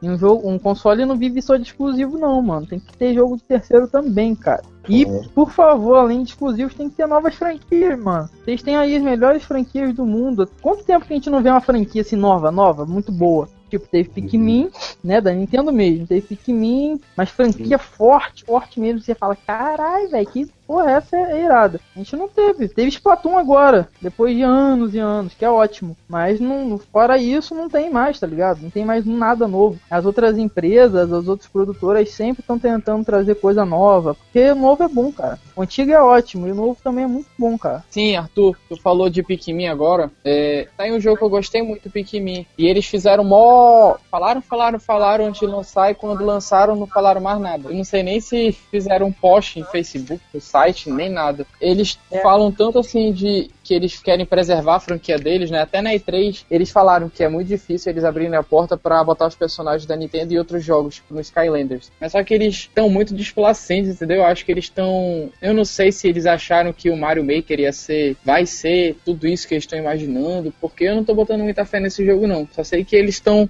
Um 0.00 0.16
jogo, 0.16 0.48
um 0.48 0.56
console 0.56 1.04
não 1.04 1.16
vive 1.16 1.42
só 1.42 1.56
de 1.56 1.64
exclusivo, 1.64 2.16
não, 2.16 2.40
mano. 2.40 2.64
Tem 2.64 2.78
que 2.78 2.96
ter 2.96 3.12
jogo 3.12 3.36
de 3.36 3.42
terceiro 3.42 3.88
também, 3.88 4.36
cara. 4.36 4.62
E, 4.88 5.04
Claro. 5.04 5.28
por 5.34 5.50
favor, 5.50 5.94
além 5.96 6.22
de 6.22 6.30
exclusivos, 6.30 6.74
tem 6.74 6.88
que 6.90 6.96
ter 6.96 7.06
novas 7.06 7.34
franquias, 7.34 7.98
mano. 7.98 8.28
Vocês 8.44 8.62
têm 8.62 8.76
aí 8.76 8.96
as 8.96 9.02
melhores 9.02 9.44
franquias 9.44 9.94
do 9.94 10.04
mundo. 10.04 10.48
Quanto 10.60 10.84
tempo 10.84 11.06
que 11.06 11.12
a 11.12 11.16
gente 11.16 11.30
não 11.30 11.42
vê 11.42 11.50
uma 11.50 11.60
franquia 11.60 12.02
assim 12.02 12.16
nova, 12.16 12.50
nova, 12.50 12.84
muito 12.84 13.12
boa? 13.12 13.48
Tipo, 13.72 13.88
teve 13.88 14.10
Pikmin, 14.10 14.70
né, 15.02 15.18
da 15.18 15.32
Nintendo 15.32 15.72
mesmo. 15.72 16.06
Teve 16.06 16.20
Pikmin, 16.20 17.00
mas 17.16 17.30
franquia 17.30 17.78
forte, 17.78 18.44
forte 18.44 18.78
mesmo. 18.78 19.00
Você 19.00 19.14
fala, 19.14 19.34
caralho, 19.34 20.10
velho, 20.10 20.26
que 20.26 20.46
porra 20.66 20.90
essa 20.92 21.16
é 21.16 21.44
irada. 21.44 21.80
A 21.94 21.98
gente 21.98 22.16
não 22.16 22.28
teve. 22.28 22.68
Teve 22.68 22.88
Splatoon 22.88 23.36
agora, 23.36 23.88
depois 24.00 24.34
de 24.36 24.42
anos 24.42 24.94
e 24.94 24.98
anos, 24.98 25.34
que 25.34 25.44
é 25.44 25.50
ótimo. 25.50 25.96
Mas 26.08 26.40
não, 26.40 26.78
fora 26.78 27.18
isso, 27.18 27.54
não 27.54 27.68
tem 27.68 27.90
mais, 27.90 28.20
tá 28.20 28.26
ligado? 28.26 28.62
Não 28.62 28.70
tem 28.70 28.84
mais 28.84 29.04
nada 29.04 29.48
novo. 29.48 29.78
As 29.90 30.04
outras 30.04 30.36
empresas, 30.38 31.12
as 31.12 31.28
outras 31.28 31.48
produtoras 31.48 32.10
sempre 32.10 32.40
estão 32.42 32.58
tentando 32.58 33.04
trazer 33.04 33.36
coisa 33.36 33.64
nova. 33.64 34.14
Porque 34.14 34.50
o 34.50 34.54
novo 34.54 34.82
é 34.82 34.88
bom, 34.88 35.12
cara. 35.12 35.38
O 35.54 35.62
antigo 35.62 35.90
é 35.90 36.00
ótimo 36.00 36.46
e 36.46 36.52
o 36.52 36.54
novo 36.54 36.78
também 36.82 37.04
é 37.04 37.08
muito 37.08 37.28
bom, 37.38 37.58
cara. 37.58 37.84
Sim, 37.90 38.16
Arthur, 38.16 38.56
tu 38.68 38.76
falou 38.80 39.10
de 39.10 39.22
Pikmin 39.22 39.68
agora. 39.68 40.10
É, 40.24 40.68
tá 40.76 40.84
aí 40.84 40.92
um 40.92 41.00
jogo 41.00 41.18
que 41.18 41.24
eu 41.24 41.30
gostei 41.30 41.62
muito, 41.62 41.90
Pikmin. 41.90 42.46
E 42.56 42.66
eles 42.66 42.86
fizeram 42.86 43.24
mó. 43.24 43.61
Falaram, 44.10 44.42
falaram, 44.42 44.80
falaram 44.80 45.26
antes 45.26 45.40
de 45.40 45.46
lançar 45.46 45.90
e 45.90 45.94
quando 45.94 46.24
lançaram 46.24 46.76
não 46.76 46.86
falaram 46.86 47.20
mais 47.20 47.40
nada. 47.40 47.68
Eu 47.68 47.74
não 47.74 47.84
sei 47.84 48.02
nem 48.02 48.20
se 48.20 48.52
fizeram 48.52 49.06
um 49.06 49.12
post 49.12 49.58
em 49.58 49.64
Facebook, 49.64 50.22
no 50.32 50.40
site, 50.40 50.90
nem 50.90 51.08
nada. 51.08 51.46
Eles 51.60 51.98
falam 52.22 52.52
tanto 52.52 52.78
assim 52.78 53.12
de 53.12 53.50
que 53.62 53.74
eles 53.74 54.00
querem 54.00 54.26
preservar 54.26 54.76
a 54.76 54.80
franquia 54.80 55.18
deles, 55.18 55.50
né? 55.50 55.60
Até 55.60 55.80
na 55.80 55.90
E3 55.92 56.44
eles 56.50 56.70
falaram 56.70 57.08
que 57.08 57.22
é 57.22 57.28
muito 57.28 57.48
difícil 57.48 57.90
eles 57.90 58.04
abrirem 58.04 58.34
a 58.34 58.42
porta 58.42 58.76
pra 58.76 59.02
botar 59.04 59.26
os 59.26 59.34
personagens 59.34 59.86
da 59.86 59.96
Nintendo 59.96 60.32
e 60.32 60.38
outros 60.38 60.64
jogos, 60.64 60.96
tipo 60.96 61.14
no 61.14 61.20
Skylanders. 61.20 61.90
Mas 62.00 62.12
só 62.12 62.22
que 62.22 62.34
eles 62.34 62.54
estão 62.54 62.88
muito 62.88 63.14
desplacentes, 63.14 63.90
entendeu? 63.90 64.18
Eu 64.18 64.26
acho 64.26 64.44
que 64.44 64.52
eles 64.52 64.64
estão. 64.64 65.30
Eu 65.40 65.54
não 65.54 65.64
sei 65.64 65.92
se 65.92 66.08
eles 66.08 66.26
acharam 66.26 66.72
que 66.72 66.90
o 66.90 66.96
Mario 66.96 67.24
Maker 67.24 67.60
ia 67.60 67.72
ser. 67.72 68.16
Vai 68.24 68.46
ser 68.46 68.96
tudo 69.04 69.26
isso 69.26 69.46
que 69.46 69.54
eles 69.54 69.64
estão 69.64 69.78
imaginando, 69.78 70.52
porque 70.60 70.84
eu 70.84 70.96
não 70.96 71.04
tô 71.04 71.14
botando 71.14 71.42
muita 71.42 71.64
fé 71.64 71.80
nesse 71.80 72.04
jogo, 72.04 72.26
não. 72.26 72.48
Só 72.52 72.64
sei 72.64 72.84
que 72.84 72.96
eles 72.96 73.14
estão 73.14 73.48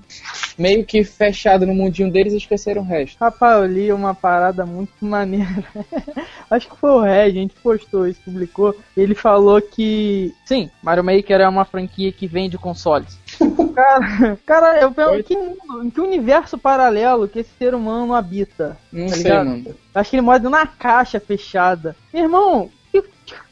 meio 0.59 0.85
que 0.85 1.03
fechados 1.05 1.67
no 1.67 1.75
mundinho 1.75 2.11
deles 2.11 2.33
e 2.33 2.37
esqueceram 2.37 2.83
o 2.83 2.85
resto. 2.85 3.17
Rapaz, 3.19 3.63
eu 3.63 3.67
li 3.67 3.93
uma 3.93 4.15
parada 4.15 4.65
muito 4.65 4.93
maneira. 5.01 5.65
Acho 6.51 6.69
que 6.69 6.77
foi 6.77 6.91
o 6.91 7.01
Red, 7.01 7.11
a 7.13 7.31
gente 7.31 7.55
postou 7.63 8.07
isso, 8.07 8.21
publicou. 8.25 8.75
Ele 8.97 9.15
falou 9.15 9.61
que, 9.61 10.02
sim, 10.45 10.71
Mario 10.83 11.05
Maker 11.05 11.41
é 11.41 11.49
uma 11.49 11.65
franquia 11.65 12.11
que 12.13 12.27
vende 12.27 12.57
consoles. 12.59 13.19
Cara, 13.75 14.39
cara 14.45 14.81
eu 14.81 14.93
pergunto, 14.93 15.19
em 15.21 15.23
que, 15.23 15.37
mundo, 15.37 15.85
em 15.85 15.91
que 15.91 16.01
universo 16.01 16.59
paralelo 16.59 17.27
que 17.27 17.39
esse 17.41 17.51
ser 17.59 17.75
humano 17.75 18.15
habita? 18.15 18.77
Não 18.93 19.07
Tá 19.07 19.15
sei, 19.15 19.23
ligado? 19.25 19.47
mano. 19.47 19.75
Acho 19.95 20.11
que 20.11 20.17
ele 20.17 20.21
mora 20.23 20.39
numa 20.39 20.67
caixa 20.67 21.19
fechada. 21.19 21.97
Meu 22.13 22.25
irmão, 22.25 22.71
que- 22.93 23.03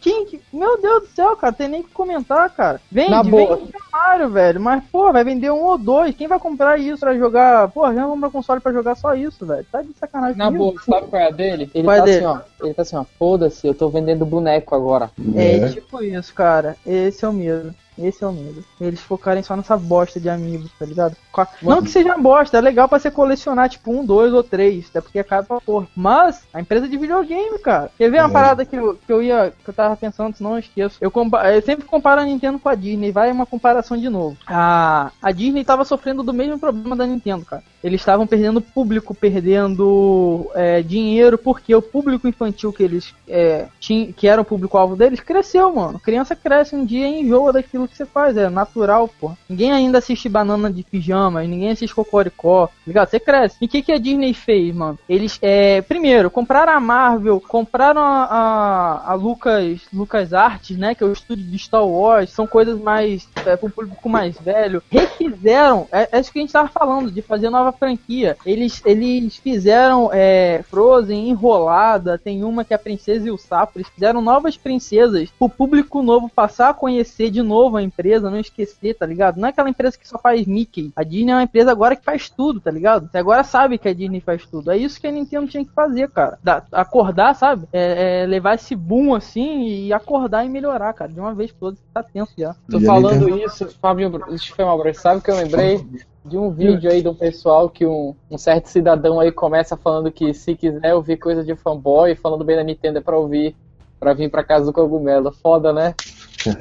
quem, 0.00 0.26
que- 0.26 0.40
meu 0.52 0.80
Deus 0.80 1.02
do 1.02 1.08
céu, 1.08 1.36
cara, 1.36 1.52
tem 1.52 1.68
nem 1.68 1.82
que 1.82 1.90
comentar, 1.90 2.48
cara. 2.50 2.80
Vende, 2.90 3.10
Na 3.10 3.22
boa. 3.22 3.56
vende 3.56 3.72
Mario, 3.92 4.30
velho. 4.30 4.60
Mas, 4.60 4.82
pô, 4.90 5.12
vai 5.12 5.22
vender 5.24 5.50
um 5.50 5.62
ou 5.64 5.76
dois. 5.76 6.14
Quem 6.14 6.28
vai 6.28 6.38
comprar 6.38 6.78
isso 6.78 7.00
pra 7.00 7.16
jogar? 7.16 7.68
Pô, 7.68 7.86
já 7.92 8.00
vamos 8.02 8.14
comprar 8.14 8.30
console 8.30 8.60
pra 8.60 8.72
jogar 8.72 8.94
só 8.94 9.14
isso, 9.14 9.44
velho. 9.44 9.66
Tá 9.70 9.82
de 9.82 9.92
sacanagem 9.98 10.36
Na 10.38 10.50
boa, 10.50 10.74
sabe 10.84 11.06
qual 11.08 11.20
é 11.22 11.26
a 11.26 11.30
dele? 11.30 11.70
Ele 11.74 11.84
Qual 11.84 11.94
é 11.96 11.98
tá 11.98 12.04
dele? 12.04 12.24
assim, 12.24 12.26
ó. 12.26 12.38
Ele 12.66 12.74
tá 12.74 12.82
assim, 12.82 12.96
ó. 12.96 13.04
Foda-se, 13.18 13.66
eu 13.66 13.74
tô 13.74 13.88
vendendo 13.88 14.24
boneco 14.24 14.74
agora. 14.74 15.10
É 15.34 15.56
né? 15.58 15.68
tipo 15.68 16.02
isso, 16.02 16.32
cara. 16.34 16.76
Esse 16.86 17.24
é 17.24 17.28
o 17.28 17.32
medo. 17.32 17.74
Esse 17.98 18.24
é 18.24 18.26
o 18.26 18.32
medo. 18.32 18.64
Eles 18.80 19.00
focarem 19.00 19.42
só 19.42 19.54
nessa 19.54 19.76
bosta 19.76 20.18
de 20.18 20.30
amigos, 20.30 20.70
tá 20.78 20.86
ligado? 20.86 21.14
Não 21.60 21.82
que 21.82 21.90
seja 21.90 22.16
bosta, 22.16 22.56
é 22.56 22.60
legal 22.60 22.88
pra 22.88 22.98
você 22.98 23.10
colecionar, 23.10 23.68
tipo, 23.68 23.92
um, 23.92 24.06
dois 24.06 24.32
ou 24.32 24.42
três, 24.42 24.86
até 24.88 25.02
porque 25.02 25.18
é 25.18 25.22
caro 25.22 25.44
pra 25.44 25.60
porra. 25.60 25.86
Mas, 25.94 26.42
a 26.54 26.60
empresa 26.62 26.88
de 26.88 26.96
videogame, 26.96 27.58
cara. 27.58 27.90
Quer 27.98 28.10
ver 28.10 28.20
uma 28.20 28.30
É. 28.30 28.32
parada 28.32 28.64
que 28.64 28.74
eu, 28.76 28.94
que 29.06 29.12
eu 29.12 29.22
ia. 29.22 29.52
que 29.62 29.68
eu 29.68 29.74
tava 29.74 29.89
pensando, 29.96 30.36
senão 30.36 30.52
eu 30.52 30.58
esqueço. 30.58 30.98
Eu, 31.00 31.12
eu 31.54 31.62
sempre 31.62 31.84
comparo 31.86 32.20
a 32.20 32.24
Nintendo 32.24 32.58
com 32.58 32.68
a 32.68 32.74
Disney, 32.74 33.10
vai 33.10 33.30
uma 33.30 33.46
comparação 33.46 33.96
de 33.96 34.08
novo. 34.08 34.36
A, 34.46 35.10
a 35.22 35.32
Disney 35.32 35.64
tava 35.64 35.84
sofrendo 35.84 36.22
do 36.22 36.32
mesmo 36.32 36.58
problema 36.58 36.96
da 36.96 37.06
Nintendo, 37.06 37.44
cara. 37.44 37.62
Eles 37.82 38.00
estavam 38.00 38.26
perdendo 38.26 38.60
público, 38.60 39.14
perdendo 39.14 40.50
é, 40.54 40.82
dinheiro, 40.82 41.38
porque 41.38 41.74
o 41.74 41.80
público 41.80 42.28
infantil 42.28 42.72
que 42.72 42.82
eles 42.82 43.14
é, 43.26 43.66
tinham, 43.78 44.12
que 44.12 44.28
era 44.28 44.40
o 44.40 44.44
público-alvo 44.44 44.96
deles, 44.96 45.20
cresceu, 45.20 45.74
mano. 45.74 45.98
Criança 45.98 46.36
cresce 46.36 46.76
um 46.76 46.84
dia 46.84 47.08
e 47.08 47.22
enjoa 47.22 47.52
daquilo 47.52 47.88
que 47.88 47.96
você 47.96 48.04
faz, 48.04 48.36
é 48.36 48.50
natural, 48.50 49.08
pô. 49.08 49.32
Ninguém 49.48 49.72
ainda 49.72 49.98
assiste 49.98 50.28
banana 50.28 50.70
de 50.70 50.82
pijamas, 50.82 51.48
ninguém 51.48 51.70
assiste 51.70 51.94
cocoricó, 51.94 52.66
tá 52.66 52.72
ligado? 52.86 53.08
Você 53.08 53.18
cresce. 53.18 53.56
E 53.60 53.64
o 53.64 53.68
que, 53.68 53.82
que 53.82 53.92
a 53.92 53.98
Disney 53.98 54.34
fez, 54.34 54.74
mano? 54.74 54.98
Eles, 55.08 55.38
é, 55.40 55.80
primeiro, 55.80 56.30
compraram 56.30 56.74
a 56.74 56.80
Marvel, 56.80 57.40
compraram 57.40 58.02
a, 58.02 58.24
a, 58.24 59.12
a 59.12 59.14
Lucas, 59.14 59.79
Lucas 59.92 60.32
Arts, 60.32 60.76
né, 60.76 60.94
que 60.94 61.02
é 61.02 61.06
o 61.06 61.12
estúdio 61.12 61.44
de 61.44 61.58
Star 61.58 61.86
Wars, 61.86 62.30
são 62.30 62.46
coisas 62.46 62.78
mais, 62.80 63.28
é, 63.46 63.56
pro 63.56 63.70
público 63.70 64.08
mais 64.08 64.38
velho. 64.38 64.82
Refizeram, 64.90 65.86
é, 65.92 66.08
é 66.12 66.20
isso 66.20 66.32
que 66.32 66.38
a 66.38 66.42
gente 66.42 66.52
tava 66.52 66.68
falando, 66.68 67.10
de 67.10 67.22
fazer 67.22 67.50
nova 67.50 67.72
franquia. 67.72 68.36
Eles, 68.44 68.82
eles 68.84 69.36
fizeram 69.36 70.10
é, 70.12 70.62
Frozen 70.68 71.28
enrolada, 71.28 72.18
tem 72.18 72.44
uma 72.44 72.64
que 72.64 72.72
é 72.72 72.76
a 72.76 72.78
Princesa 72.78 73.28
e 73.28 73.30
o 73.30 73.38
Sapo, 73.38 73.78
eles 73.78 73.88
fizeram 73.88 74.20
novas 74.20 74.56
princesas 74.56 75.30
pro 75.38 75.48
público 75.48 76.02
novo 76.02 76.28
passar 76.28 76.70
a 76.70 76.74
conhecer 76.74 77.30
de 77.30 77.42
novo 77.42 77.76
a 77.76 77.82
empresa, 77.82 78.30
não 78.30 78.38
esquecer, 78.38 78.94
tá 78.94 79.06
ligado? 79.06 79.38
Não 79.38 79.46
é 79.46 79.50
aquela 79.50 79.70
empresa 79.70 79.98
que 79.98 80.08
só 80.08 80.18
faz 80.18 80.46
Mickey. 80.46 80.92
A 80.96 81.02
Disney 81.02 81.32
é 81.32 81.36
uma 81.36 81.42
empresa 81.42 81.70
agora 81.70 81.96
que 81.96 82.04
faz 82.04 82.30
tudo, 82.30 82.60
tá 82.60 82.70
ligado? 82.70 83.08
Você 83.10 83.18
agora 83.18 83.44
sabe 83.44 83.78
que 83.78 83.88
a 83.88 83.94
Disney 83.94 84.20
faz 84.20 84.46
tudo. 84.46 84.70
É 84.70 84.76
isso 84.76 85.00
que 85.00 85.06
a 85.06 85.12
Nintendo 85.12 85.46
tinha 85.48 85.64
que 85.64 85.72
fazer, 85.72 86.08
cara. 86.10 86.38
Da- 86.42 86.62
acordar, 86.72 87.34
sabe? 87.34 87.66
É, 87.72 88.22
é, 88.22 88.26
levar 88.26 88.54
esse 88.54 88.74
boom 88.74 89.14
assim 89.14 89.69
e 89.70 89.92
acordar 89.92 90.44
e 90.44 90.48
melhorar, 90.48 90.92
cara. 90.92 91.12
De 91.12 91.20
uma 91.20 91.34
vez 91.34 91.50
por 91.52 91.58
todas, 91.70 91.80
tá 91.92 92.02
tenso 92.02 92.32
já. 92.36 92.54
Tô 92.70 92.78
E 92.78 92.84
falando 92.86 93.28
isso, 93.38 93.66
Bru- 94.10 94.34
isso 94.34 94.54
foi 94.54 94.64
mal, 94.64 94.76
Bruno. 94.78 94.94
Sabe 94.94 95.20
que 95.20 95.30
eu 95.30 95.36
lembrei 95.36 95.78
de 96.24 96.36
um 96.36 96.50
vídeo 96.50 96.90
aí 96.90 97.00
de 97.02 97.08
um 97.08 97.14
pessoal 97.14 97.68
que 97.70 97.86
um, 97.86 98.14
um 98.30 98.36
certo 98.38 98.66
cidadão 98.66 99.18
aí 99.20 99.32
começa 99.32 99.76
falando 99.76 100.12
que 100.12 100.34
se 100.34 100.54
quiser 100.54 100.94
ouvir 100.94 101.16
coisa 101.16 101.42
de 101.44 101.54
fanboy, 101.56 102.14
falando 102.14 102.44
bem 102.44 102.56
da 102.56 102.64
Nintendo 102.64 102.98
é 102.98 103.00
pra 103.00 103.16
ouvir, 103.16 103.54
pra 103.98 104.12
vir 104.12 104.30
pra 104.30 104.44
casa 104.44 104.66
do 104.66 104.72
cogumelo. 104.72 105.32
Foda, 105.32 105.72
né? 105.72 105.94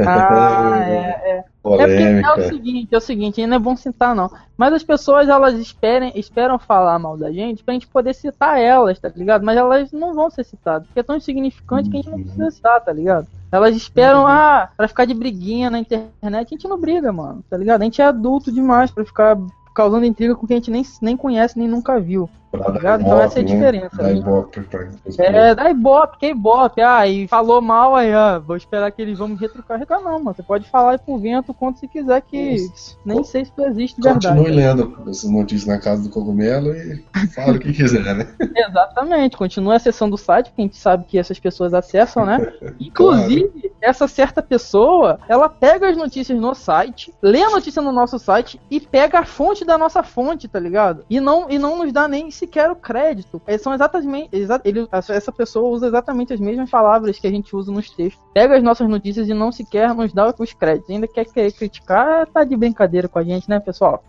Ah, 0.06 0.84
é, 0.86 0.96
é. 0.96 1.38
É 1.40 1.44
porque 1.62 1.84
é 1.84 2.22
Polêmica. 2.22 2.40
o 2.40 2.42
seguinte, 2.48 2.96
é 2.96 2.98
o 2.98 3.02
seguinte, 3.02 3.42
ainda 3.42 3.56
é 3.56 3.60
bom 3.60 3.76
citar 3.76 4.16
não. 4.16 4.32
Mas 4.58 4.74
as 4.74 4.84
pessoas 4.84 5.28
elas 5.28 5.56
esperem, 5.56 6.12
esperam 6.16 6.58
falar 6.58 6.98
mal 6.98 7.18
da 7.18 7.32
gente 7.32 7.64
pra 7.64 7.74
gente 7.74 7.88
poder 7.88 8.14
citar 8.14 8.60
elas, 8.60 8.98
tá 8.98 9.12
ligado? 9.16 9.46
Mas 9.46 9.58
elas 9.58 9.92
não 9.92 10.14
vão 10.14 10.30
ser 10.30 10.46
citadas, 10.46 10.88
porque 10.88 11.00
é 11.00 11.04
tão 11.04 11.18
insignificante 11.18 11.90
que 11.90 11.98
a 11.98 12.02
gente 12.02 12.10
não 12.12 12.22
precisa 12.22 12.52
citar, 12.52 12.82
tá 12.82 12.94
ligado? 12.94 13.28
Elas 13.52 13.76
esperam, 13.76 14.26
ah, 14.26 14.70
pra 14.76 14.88
ficar 14.88 15.06
de 15.06 15.14
briguinha 15.14 15.70
na 15.70 15.80
internet, 15.80 16.14
a 16.24 16.40
gente 16.42 16.68
não 16.68 16.80
briga, 16.80 17.12
mano, 17.12 17.44
tá 17.50 17.58
ligado? 17.58 17.82
A 17.82 17.84
gente 17.84 18.02
é 18.02 18.06
adulto 18.06 18.52
demais 18.52 18.90
pra 18.92 19.06
ficar 19.06 19.38
causando 19.76 20.06
intriga 20.06 20.36
com 20.36 20.48
quem 20.48 20.58
a 20.58 20.60
gente 20.60 20.72
nem, 20.72 20.84
nem 21.02 21.18
conhece, 21.18 21.58
nem 21.58 21.68
nunca 21.68 22.00
viu. 22.00 22.30
Tá 22.52 22.72
ligado? 22.72 23.02
Então 23.02 23.22
essa 23.22 23.40
é 23.40 23.42
a 23.42 23.46
né? 23.46 23.54
diferença, 23.54 24.02
né? 24.02 24.14
ibope 24.16 24.62
pra. 24.62 24.90
É, 25.20 25.54
dá 25.54 25.70
ibope, 25.70 26.18
que 26.18 26.28
ibope. 26.28 26.82
Ah, 26.82 27.08
e 27.08 27.28
falou 27.28 27.62
mal 27.62 27.96
aí, 27.96 28.12
ah, 28.12 28.40
vou 28.40 28.58
esperar 28.58 28.92
que 28.92 29.02
eles 29.02 29.20
vão 29.20 29.28
me 29.28 29.36
retrucar. 29.36 29.80
Não, 29.88 30.02
mano, 30.02 30.36
você 30.36 30.42
pode 30.42 30.68
falar 30.68 30.92
aí 30.92 30.98
pro 30.98 31.18
vento 31.20 31.54
quanto 31.54 31.80
você 31.80 31.88
quiser, 31.88 32.22
que 32.22 32.38
Isso. 32.38 32.98
nem 33.06 33.24
sei 33.24 33.46
se 33.46 33.52
isso 33.52 33.62
existe 33.62 34.02
Continue 34.02 34.46
verdade. 34.46 34.56
lendo 34.56 35.10
essas 35.10 35.30
notícias 35.30 35.68
na 35.68 35.80
casa 35.80 36.04
do 36.04 36.10
cogumelo 36.10 36.74
e 36.74 37.04
fala 37.36 37.54
o 37.54 37.60
que 37.60 37.72
quiser, 37.72 38.16
né? 38.16 38.28
Exatamente, 38.56 39.38
continua 39.38 39.76
acessando 39.76 40.16
o 40.16 40.18
site, 40.18 40.48
porque 40.48 40.62
a 40.62 40.66
gente 40.66 40.78
sabe 40.78 41.06
que 41.06 41.20
essas 41.20 41.40
pessoas 41.40 41.74
acessam, 41.74 42.26
né? 42.26 42.52
Inclusive, 42.80 43.72
essa 43.80 44.08
certa 44.08 44.42
pessoa, 44.42 45.20
ela 45.28 45.48
pega 45.50 45.88
as 45.88 45.96
notícias 45.96 46.40
no 46.40 46.56
site, 46.56 47.14
lê 47.22 47.44
a 47.44 47.50
notícia 47.50 47.82
no 47.82 47.92
nosso 47.92 48.18
site 48.18 48.60
e 48.72 48.80
pega 48.80 49.20
a 49.20 49.26
fonte 49.26 49.64
da 49.64 49.78
nossa 49.78 50.02
fonte, 50.02 50.48
tá 50.48 50.60
ligado? 50.60 51.06
E 51.10 51.20
não, 51.20 51.50
e 51.50 51.60
não 51.60 51.78
nos 51.78 51.94
dá 51.94 52.08
nem 52.08 52.32
sequer 52.40 52.72
o 52.72 52.76
crédito. 52.76 53.42
São 53.60 53.74
exatamente. 53.74 54.30
exa- 54.32 54.62
ele, 54.64 54.88
essa 54.92 55.32
pessoa 55.32 55.70
usa 55.70 55.88
exatamente 55.88 56.34
as 56.34 56.40
mesmas 56.40 56.70
palavras 56.70 57.20
que 57.20 57.28
a 57.28 57.32
gente 57.32 57.56
usa 57.56 57.72
nos 57.72 57.90
textos. 57.90 58.24
Pega 58.34 58.58
as 58.58 58.64
nossas 58.64 58.88
notícias 58.88 59.28
e 59.28 59.34
não 59.34 59.52
sequer 59.52 59.94
nos 59.94 60.14
dá 60.14 60.34
os 60.38 60.54
créditos. 60.54 60.90
Ainda 60.90 61.08
quer 61.08 61.26
querer 61.26 61.52
criticar, 61.52 62.26
tá 62.28 62.44
de 62.44 62.56
brincadeira 62.56 63.08
com 63.08 63.20
a 63.20 63.24
gente, 63.24 63.50
né, 63.50 63.60
pessoal? 63.60 64.04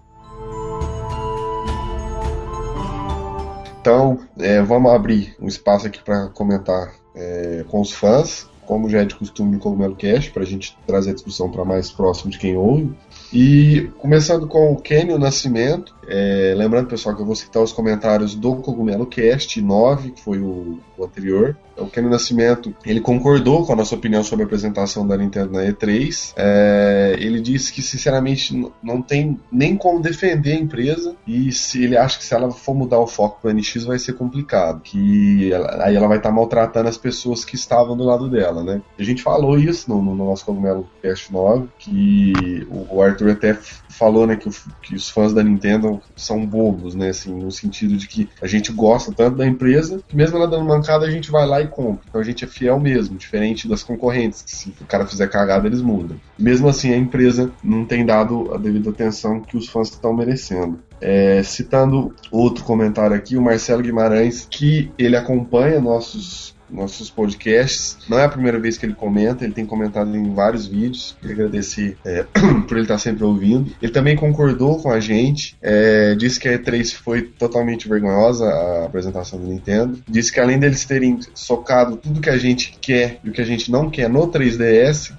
Então, 3.80 4.18
é, 4.38 4.60
vamos 4.62 4.92
abrir 4.92 5.34
um 5.40 5.46
espaço 5.46 5.86
aqui 5.86 6.02
para 6.02 6.28
comentar 6.28 6.92
é, 7.14 7.64
com 7.68 7.80
os 7.80 7.90
fãs, 7.92 8.48
como 8.66 8.88
já 8.90 9.00
é 9.00 9.04
de 9.04 9.14
costume 9.14 9.52
no 9.52 9.58
Cogumelo 9.58 9.96
Cast, 9.96 10.30
para 10.30 10.42
a 10.42 10.46
gente 10.46 10.76
trazer 10.86 11.10
a 11.10 11.14
discussão 11.14 11.50
para 11.50 11.64
mais 11.64 11.90
próximo 11.90 12.30
de 12.30 12.38
quem 12.38 12.56
ouve. 12.56 12.94
E 13.32 13.90
começando 13.98 14.48
com 14.48 14.72
o 14.72 14.76
Kenny 14.76 15.16
Nascimento, 15.16 15.94
é, 16.08 16.52
lembrando 16.56 16.88
pessoal 16.88 17.14
que 17.14 17.22
eu 17.22 17.26
vou 17.26 17.36
citar 17.36 17.62
os 17.62 17.72
comentários 17.72 18.34
do 18.34 18.56
Cogumelo 18.56 19.06
Cast 19.06 19.60
9, 19.60 20.10
que 20.10 20.20
foi 20.20 20.40
o, 20.40 20.80
o 20.98 21.04
anterior. 21.04 21.56
O 21.80 21.86
Kenny 21.86 22.08
Nascimento 22.08 22.74
ele 22.84 23.00
concordou 23.00 23.64
com 23.64 23.72
a 23.72 23.76
nossa 23.76 23.94
opinião 23.94 24.22
sobre 24.22 24.44
a 24.44 24.46
apresentação 24.46 25.06
da 25.06 25.16
Nintendo 25.16 25.52
na 25.52 25.62
E3. 25.64 26.32
É, 26.36 27.16
ele 27.18 27.40
disse 27.40 27.72
que 27.72 27.82
sinceramente 27.82 28.54
não 28.82 29.00
tem 29.02 29.38
nem 29.50 29.76
como 29.76 30.00
defender 30.00 30.52
a 30.52 30.60
empresa 30.60 31.14
e 31.26 31.50
se 31.52 31.82
ele 31.84 31.96
acha 31.96 32.18
que 32.18 32.24
se 32.24 32.34
ela 32.34 32.50
for 32.50 32.74
mudar 32.74 32.98
o 32.98 33.06
foco 33.06 33.40
para 33.42 33.52
NX 33.52 33.84
vai 33.84 33.98
ser 33.98 34.12
complicado, 34.14 34.80
que 34.82 35.52
ela- 35.52 35.84
aí 35.84 35.96
ela 35.96 36.08
vai 36.08 36.18
estar 36.18 36.30
maltratando 36.30 36.88
as 36.88 36.96
pessoas 36.98 37.44
que 37.44 37.54
estavam 37.54 37.96
do 37.96 38.04
lado 38.04 38.28
dela, 38.28 38.62
né? 38.62 38.80
A 38.98 39.02
gente 39.02 39.22
falou 39.22 39.58
isso 39.58 39.88
no, 39.90 40.02
no 40.02 40.14
nosso 40.14 40.44
Cogumelo 40.44 40.88
Cast 41.02 41.32
9, 41.32 41.68
que 41.78 42.66
o, 42.70 43.00
Arthur 43.02 43.30
até 43.30 43.56
falou, 43.88 44.26
né, 44.26 44.36
que, 44.36 44.48
o- 44.48 44.52
que 44.82 44.94
os 44.94 45.08
fãs 45.08 45.32
da 45.32 45.42
Nintendo 45.42 46.00
são 46.16 46.44
bobos, 46.46 46.94
né, 46.94 47.10
assim, 47.10 47.34
no 47.34 47.50
sentido 47.50 47.96
de 47.96 48.06
que 48.06 48.28
a 48.40 48.46
gente 48.46 48.72
gosta 48.72 49.12
tanto 49.12 49.36
da 49.36 49.46
empresa 49.46 50.00
que 50.08 50.16
mesmo 50.16 50.36
ela 50.36 50.46
dando 50.46 50.64
mancada 50.64 51.06
a 51.06 51.10
gente 51.10 51.30
vai 51.30 51.46
lá 51.46 51.60
e 51.60 51.68
compra. 51.70 52.04
Então 52.09 52.20
a 52.20 52.24
gente 52.24 52.44
é 52.44 52.46
fiel 52.46 52.78
mesmo, 52.78 53.16
diferente 53.16 53.68
das 53.68 53.83
concorrentes, 53.83 54.42
que 54.42 54.50
se 54.50 54.74
o 54.80 54.85
cara 54.85 55.06
fizer 55.06 55.28
cagada 55.28 55.66
eles 55.66 55.80
mudam. 55.80 56.20
Mesmo 56.38 56.68
assim 56.68 56.92
a 56.92 56.96
empresa 56.96 57.50
não 57.62 57.85
tem 57.85 58.04
dado 58.04 58.52
a 58.52 58.59
devida 58.59 58.90
atenção 58.90 59.40
que 59.40 59.56
os 59.56 59.68
fãs 59.68 59.88
estão 59.88 60.12
merecendo. 60.12 60.78
É, 61.00 61.42
citando 61.42 62.14
outro 62.30 62.62
comentário 62.64 63.16
aqui, 63.16 63.37
o 63.37 63.42
Marcelo 63.42 63.83
Guimarães, 63.83 64.46
que 64.50 64.90
ele 64.98 65.16
acompanha 65.16 65.80
nossos 65.80 66.54
nossos 66.70 67.11
podcasts. 67.11 67.98
Não 68.09 68.18
é 68.18 68.24
a 68.24 68.28
primeira 68.28 68.59
vez 68.59 68.78
que 68.78 68.87
ele 68.87 68.94
comenta, 68.94 69.44
ele 69.44 69.52
tem 69.52 69.66
comentado 69.66 70.14
em 70.16 70.35
vários 70.35 70.66
vídeos. 70.66 71.16
Queria 71.20 71.37
agradecer 71.37 71.96
é, 72.04 72.24
por 72.66 72.76
ele 72.76 72.83
estar 72.83 72.98
sempre 72.98 73.24
ouvindo. 73.24 73.72
Ele 73.80 73.92
também 73.92 74.16
concordou 74.16 74.80
com 74.80 74.90
a 74.90 75.00
gente, 75.00 75.56
é, 75.61 76.14
disse 76.14 76.38
que 76.38 76.48
a 76.48 76.59
E3 76.59 76.94
foi 76.94 77.22
totalmente 77.22 77.88
vergonhosa 77.88 78.46
a 78.46 78.87
apresentação 78.87 79.38
do 79.38 79.46
Nintendo. 79.46 80.02
Disse 80.09 80.33
que 80.33 80.40
além 80.40 80.59
deles 80.59 80.85
terem 80.85 81.18
socado 81.35 81.96
tudo 81.96 82.20
que 82.20 82.30
a 82.30 82.38
gente 82.38 82.76
quer 82.80 83.18
e 83.24 83.30
o 83.30 83.33
que 83.33 83.40
a 83.40 83.46
gente 83.46 83.70
não 83.70 83.90
quer 83.90 84.09
no 84.09 84.28
3DS, 84.28 85.12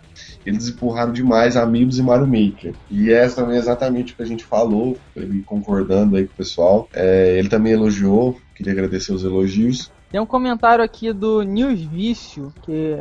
eles 0.46 0.70
empurraram 0.70 1.14
demais 1.14 1.56
Amiibos 1.56 2.00
e 2.00 2.04
Mario 2.04 2.28
Maker. 2.28 2.74
E 2.90 3.12
essa 3.12 3.38
também 3.38 3.58
é 3.58 3.60
exatamente 3.60 4.14
o 4.14 4.16
que 4.16 4.24
a 4.24 4.26
gente 4.26 4.44
falou, 4.44 4.98
ele 5.16 5.42
concordando 5.44 6.16
aí 6.16 6.26
com 6.26 6.34
o 6.34 6.38
pessoal. 6.38 6.90
É, 6.94 7.38
ele 7.38 7.50
também 7.50 7.74
elogiou, 7.74 8.40
queria 8.56 8.74
agradecer 8.74 9.14
os 9.14 9.24
elogios. 9.24 9.92
Tem 10.12 10.20
um 10.20 10.26
comentário 10.26 10.84
aqui 10.84 11.14
do 11.14 11.42
News 11.42 11.80
Vício, 11.80 12.54
que 12.64 12.98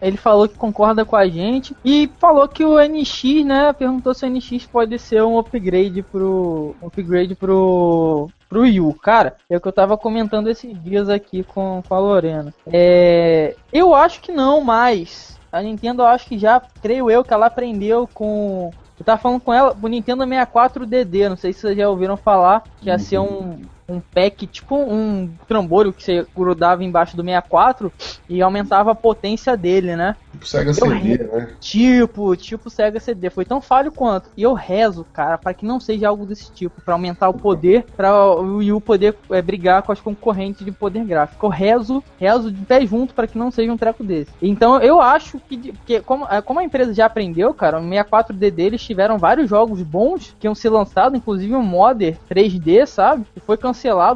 ele 0.00 0.16
falou 0.16 0.48
que 0.48 0.56
concorda 0.56 1.04
com 1.04 1.16
a 1.16 1.26
gente 1.26 1.76
e 1.84 2.08
falou 2.18 2.46
que 2.46 2.64
o 2.64 2.78
NX, 2.78 3.44
né, 3.44 3.72
perguntou 3.72 4.14
se 4.14 4.24
o 4.24 4.30
NX 4.30 4.66
pode 4.66 4.96
ser 4.98 5.22
um 5.24 5.38
upgrade 5.38 6.02
pro 6.02 6.76
um 6.80 6.86
upgrade 6.86 7.34
pro 7.34 8.30
pro 8.48 8.60
Wii 8.60 8.80
U. 8.80 8.94
Cara, 8.94 9.36
é 9.50 9.56
o 9.56 9.60
que 9.60 9.66
eu 9.66 9.72
tava 9.72 9.96
comentando 9.96 10.48
esses 10.48 10.80
dias 10.82 11.08
aqui 11.08 11.42
com, 11.42 11.82
com 11.88 11.94
a 11.94 11.98
Lorena. 11.98 12.54
É, 12.66 13.56
eu 13.72 13.94
acho 13.94 14.20
que 14.20 14.30
não, 14.30 14.60
mas 14.60 15.40
a 15.50 15.60
Nintendo 15.60 16.02
eu 16.02 16.06
acho 16.06 16.28
que 16.28 16.38
já, 16.38 16.62
creio 16.80 17.10
eu, 17.10 17.24
que 17.24 17.32
ela 17.32 17.46
aprendeu 17.46 18.08
com 18.12 18.70
eu 19.00 19.04
tava 19.04 19.20
falando 19.20 19.40
com 19.40 19.52
ela, 19.52 19.76
o 19.82 19.88
Nintendo 19.88 20.22
64 20.22 20.86
DD, 20.86 21.28
não 21.28 21.36
sei 21.36 21.52
se 21.52 21.60
vocês 21.60 21.76
já 21.76 21.88
ouviram 21.88 22.16
falar, 22.16 22.62
que 22.80 22.86
ia 22.86 22.98
ser 23.00 23.18
um, 23.18 23.58
um 23.88 24.00
pack, 24.00 24.46
tipo 24.46 24.76
um 24.76 25.30
trambolho 25.46 25.92
que 25.92 26.02
você 26.02 26.26
grudava 26.34 26.84
embaixo 26.84 27.16
do 27.16 27.22
64 27.22 27.92
e 28.28 28.40
aumentava 28.40 28.92
a 28.92 28.94
potência 28.94 29.56
dele, 29.56 29.96
né? 29.96 30.16
Tipo 30.32 30.46
Sega 30.46 30.72
CD, 30.72 31.18
né? 31.18 31.48
Tipo, 31.60 32.36
tipo 32.36 32.70
Sega 32.70 33.00
CD, 33.00 33.30
foi 33.30 33.44
tão 33.44 33.60
falho 33.60 33.92
quanto. 33.92 34.30
E 34.36 34.42
eu 34.42 34.54
rezo, 34.54 35.04
cara, 35.12 35.36
para 35.36 35.52
que 35.52 35.66
não 35.66 35.78
seja 35.78 36.08
algo 36.08 36.24
desse 36.24 36.50
tipo, 36.52 36.80
para 36.80 36.94
aumentar 36.94 37.28
o 37.28 37.34
poder, 37.34 37.84
para 37.96 38.14
o 38.34 38.56
Wii 38.58 38.72
U 38.72 38.80
poder 38.80 39.16
é, 39.30 39.42
brigar 39.42 39.82
com 39.82 39.92
as 39.92 40.00
concorrentes 40.00 40.64
de 40.64 40.72
poder 40.72 41.04
gráfico. 41.04 41.46
Eu 41.46 41.50
rezo, 41.50 42.02
rezo 42.18 42.50
de 42.50 42.64
pé 42.64 42.84
junto 42.86 43.14
para 43.14 43.26
que 43.26 43.38
não 43.38 43.50
seja 43.50 43.72
um 43.72 43.76
treco 43.76 44.02
desse. 44.02 44.30
Então 44.40 44.80
eu 44.80 45.00
acho 45.00 45.38
que, 45.40 45.72
que 45.84 46.00
como, 46.00 46.26
é, 46.26 46.40
como 46.40 46.60
a 46.60 46.64
empresa 46.64 46.94
já 46.94 47.06
aprendeu, 47.06 47.52
cara, 47.52 47.80
no 47.80 47.90
64DD 47.90 48.58
eles 48.58 48.82
tiveram 48.82 49.18
vários 49.18 49.50
jogos 49.50 49.82
bons 49.82 50.34
que 50.38 50.46
iam 50.46 50.54
ser 50.54 50.70
lançados, 50.70 51.18
inclusive 51.18 51.54
um 51.54 51.62
Modder 51.62 52.16
3D, 52.30 52.86
sabe? 52.86 53.26
E 53.36 53.40
foi 53.40 53.56
cancelado 53.56 53.71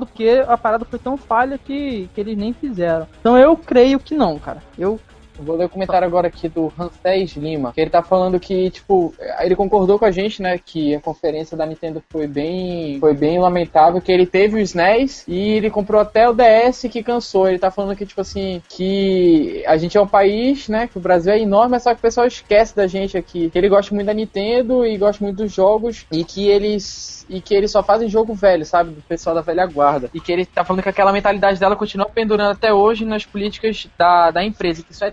porque 0.07 0.45
a 0.47 0.57
parada 0.57 0.85
foi 0.85 0.99
tão 0.99 1.16
falha 1.16 1.59
que, 1.59 2.09
que 2.14 2.21
eles 2.21 2.37
nem 2.37 2.53
fizeram. 2.53 3.07
Então 3.21 3.37
eu 3.38 3.57
creio 3.57 3.99
que 3.99 4.14
não, 4.14 4.38
cara. 4.38 4.62
Eu 4.79 5.01
Vou 5.42 5.57
ler 5.57 5.66
o 5.66 5.68
comentário 5.68 6.07
agora 6.07 6.29
aqui 6.29 6.49
do 6.49 6.68
Rancés 6.68 7.33
Lima, 7.33 7.72
que 7.72 7.81
ele 7.81 7.90
tá 7.90 8.03
falando 8.03 8.40
que, 8.40 8.70
tipo, 8.70 9.14
ele 9.40 9.57
concordou 9.57 9.99
com 9.99 10.05
a 10.05 10.11
gente, 10.11 10.42
né, 10.42 10.59
que 10.59 10.94
a 10.94 11.01
conferência 11.01 11.57
da 11.57 11.66
Nintendo 11.66 12.03
foi 12.09 12.27
bem, 12.27 12.99
foi 13.01 13.14
bem 13.14 13.38
lamentável, 13.38 14.01
que 14.01 14.12
ele 14.12 14.27
teve 14.27 14.57
o 14.57 14.59
SNES 14.59 15.25
e 15.27 15.53
ele 15.53 15.70
comprou 15.70 16.01
até 16.01 16.29
o 16.29 16.35
DS 16.35 16.83
que 16.90 17.03
cansou. 17.03 17.49
Ele 17.49 17.59
tá 17.59 17.70
falando 17.70 17.96
que, 17.96 18.07
tipo 18.07 18.20
assim, 18.20 18.62
que 18.68 19.62
a 19.66 19.77
gente 19.77 19.96
é 19.96 20.01
um 20.01 20.07
país, 20.07 20.68
né, 20.68 20.87
que 20.87 20.99
o 20.99 21.01
Brasil 21.01 21.33
é 21.33 21.40
enorme, 21.40 21.72
mas 21.72 21.83
só 21.83 21.92
que 21.92 21.99
o 21.99 22.03
pessoal 22.03 22.27
esquece 22.27 22.75
da 22.75 22.87
gente 22.87 23.16
aqui. 23.16 23.51
Que 23.51 23.59
ele 23.59 23.68
gosta 23.68 23.94
muito 23.94 24.07
da 24.07 24.14
Nintendo 24.14 24.85
e 24.85 24.96
gosta 24.96 25.22
muito 25.22 25.38
dos 25.38 25.53
jogos 25.53 26.07
e 26.11 26.25
que 26.25 26.49
eles 26.49 27.16
e 27.29 27.40
que 27.40 27.55
eles 27.55 27.70
só 27.70 27.83
fazem 27.83 28.09
jogo 28.09 28.35
velho, 28.35 28.64
sabe? 28.64 28.90
Do 28.90 29.03
pessoal 29.03 29.35
da 29.35 29.42
velha 29.42 29.66
guarda. 29.66 30.09
E 30.14 30.20
que 30.20 30.31
ele 30.31 30.46
tá 30.46 30.64
falando 30.64 30.83
que 30.83 30.88
aquela 30.88 31.12
mentalidade 31.12 31.59
dela 31.59 31.77
continua 31.77 32.07
pendurando 32.07 32.53
até 32.53 32.72
hoje 32.72 33.05
nas 33.05 33.25
políticas 33.25 33.88
da, 33.99 34.31
da 34.31 34.44
empresa, 34.44 34.83
que 34.83 34.92
isso 34.92 35.05
é. 35.05 35.12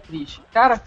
Cara, 0.52 0.82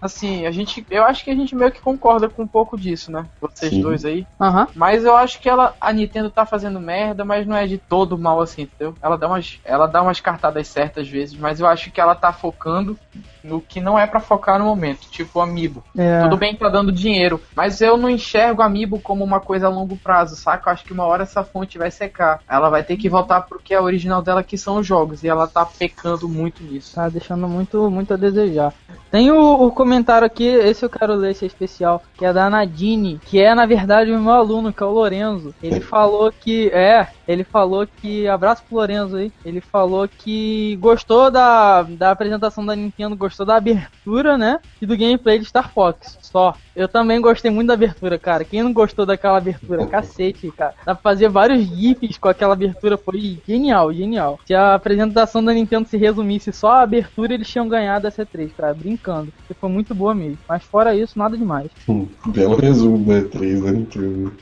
assim, 0.00 0.46
a 0.46 0.50
gente. 0.50 0.84
Eu 0.90 1.04
acho 1.04 1.24
que 1.24 1.30
a 1.30 1.34
gente 1.34 1.54
meio 1.54 1.70
que 1.70 1.80
concorda 1.80 2.28
com 2.28 2.42
um 2.42 2.46
pouco 2.46 2.76
disso, 2.76 3.10
né? 3.10 3.26
Vocês 3.40 3.72
Sim. 3.72 3.80
dois 3.80 4.04
aí. 4.04 4.26
Aham. 4.40 4.68
Mas 4.74 5.04
eu 5.04 5.16
acho 5.16 5.40
que 5.40 5.48
ela. 5.48 5.74
A 5.80 5.92
Nintendo 5.92 6.30
tá 6.30 6.44
fazendo 6.44 6.80
merda, 6.80 7.24
mas 7.24 7.46
não 7.46 7.56
é 7.56 7.66
de 7.66 7.78
todo 7.78 8.18
mal 8.18 8.40
assim, 8.40 8.62
entendeu? 8.62 8.96
Ela 9.00 9.16
dá 9.16 9.28
umas. 9.28 9.58
Ela 9.64 9.86
dá 9.86 10.02
umas 10.02 10.20
cartadas 10.20 10.68
certas 10.68 11.08
vezes, 11.08 11.36
mas 11.36 11.60
eu 11.60 11.66
acho 11.66 11.90
que 11.90 12.00
ela 12.00 12.14
tá 12.14 12.32
focando 12.32 12.98
no 13.42 13.60
que 13.60 13.80
não 13.80 13.98
é 13.98 14.06
pra 14.06 14.20
focar 14.20 14.58
no 14.58 14.64
momento, 14.64 15.08
tipo 15.10 15.38
o 15.38 15.42
Amiibo. 15.42 15.82
É. 15.96 16.22
Tudo 16.22 16.36
bem 16.36 16.54
que 16.54 16.60
tá 16.60 16.68
dando 16.68 16.92
dinheiro, 16.92 17.40
mas 17.54 17.80
eu 17.80 17.96
não 17.96 18.08
enxergo 18.08 18.62
Amiibo 18.62 19.00
como 19.00 19.24
uma 19.24 19.40
coisa 19.40 19.66
a 19.66 19.70
longo 19.70 19.96
prazo, 19.96 20.36
saca? 20.36 20.68
Eu 20.68 20.72
acho 20.72 20.84
que 20.84 20.92
uma 20.92 21.04
hora 21.04 21.24
essa 21.24 21.42
fonte 21.42 21.78
vai 21.78 21.90
secar. 21.90 22.40
Ela 22.48 22.70
vai 22.70 22.82
ter 22.82 22.96
que 22.96 23.08
voltar 23.08 23.42
pro 23.42 23.58
que 23.58 23.74
é 23.74 23.80
original 23.80 24.22
dela, 24.22 24.42
que 24.42 24.56
são 24.56 24.76
os 24.76 24.86
jogos, 24.86 25.22
e 25.22 25.28
ela 25.28 25.46
tá 25.46 25.64
pecando 25.66 26.28
muito 26.28 26.62
nisso. 26.62 26.94
Tá 26.94 27.08
deixando 27.08 27.48
muito, 27.48 27.90
muito 27.90 28.14
a 28.14 28.16
desejar. 28.16 28.71
Tem 29.12 29.30
o, 29.30 29.66
o 29.66 29.70
comentário 29.70 30.26
aqui, 30.26 30.46
esse 30.46 30.82
eu 30.82 30.88
quero 30.88 31.14
ler, 31.14 31.32
esse 31.32 31.44
é 31.44 31.46
especial, 31.46 32.02
que 32.16 32.24
é 32.24 32.32
da 32.32 32.48
Nadine, 32.48 33.20
que 33.26 33.38
é 33.42 33.54
na 33.54 33.66
verdade 33.66 34.10
o 34.10 34.18
meu 34.18 34.32
aluno, 34.32 34.72
que 34.72 34.82
é 34.82 34.86
o 34.86 34.90
Lorenzo. 34.90 35.54
Ele 35.62 35.80
falou 35.80 36.32
que. 36.32 36.68
É, 36.68 37.08
ele 37.28 37.44
falou 37.44 37.86
que. 37.86 38.26
Abraço 38.26 38.62
pro 38.66 38.78
Lorenzo 38.78 39.16
aí. 39.16 39.30
Ele 39.44 39.60
falou 39.60 40.08
que 40.08 40.76
gostou 40.80 41.30
da, 41.30 41.82
da 41.82 42.10
apresentação 42.10 42.64
da 42.64 42.74
Nintendo, 42.74 43.14
gostou 43.14 43.44
da 43.44 43.56
abertura, 43.56 44.38
né? 44.38 44.60
E 44.80 44.86
do 44.86 44.96
gameplay 44.96 45.38
de 45.38 45.44
Star 45.44 45.70
Fox. 45.70 46.18
Só. 46.22 46.54
Eu 46.74 46.88
também 46.88 47.20
gostei 47.20 47.50
muito 47.50 47.68
da 47.68 47.74
abertura, 47.74 48.18
cara. 48.18 48.44
Quem 48.44 48.62
não 48.62 48.72
gostou 48.72 49.04
daquela 49.04 49.36
abertura? 49.36 49.86
Cacete, 49.86 50.50
cara. 50.50 50.74
Dá 50.86 50.94
pra 50.94 51.02
fazer 51.02 51.28
vários 51.28 51.66
GIFs 51.66 52.16
com 52.16 52.28
aquela 52.28 52.54
abertura, 52.54 52.96
foi 52.96 53.38
genial, 53.46 53.92
genial. 53.92 54.40
Se 54.46 54.54
a 54.54 54.74
apresentação 54.74 55.44
da 55.44 55.52
Nintendo 55.52 55.86
se 55.86 55.98
resumisse 55.98 56.50
só 56.50 56.72
a 56.72 56.82
abertura, 56.82 57.34
eles 57.34 57.48
tinham 57.48 57.68
ganhado 57.68 58.06
essa 58.06 58.24
3, 58.24 58.52
cara. 58.62 58.74
Brincando. 58.74 59.32
Porque 59.36 59.54
foi 59.54 59.68
muito 59.68 59.94
boa 59.94 60.14
mesmo. 60.14 60.38
Mas 60.48 60.62
fora 60.64 60.94
isso, 60.94 61.18
nada 61.18 61.36
demais. 61.36 61.70
Hum, 61.88 62.06
belo 62.26 62.56
resumo 62.56 63.04
da 63.04 63.20
E3 63.20 63.62
da 63.64 63.72
Nintendo. 63.72 64.32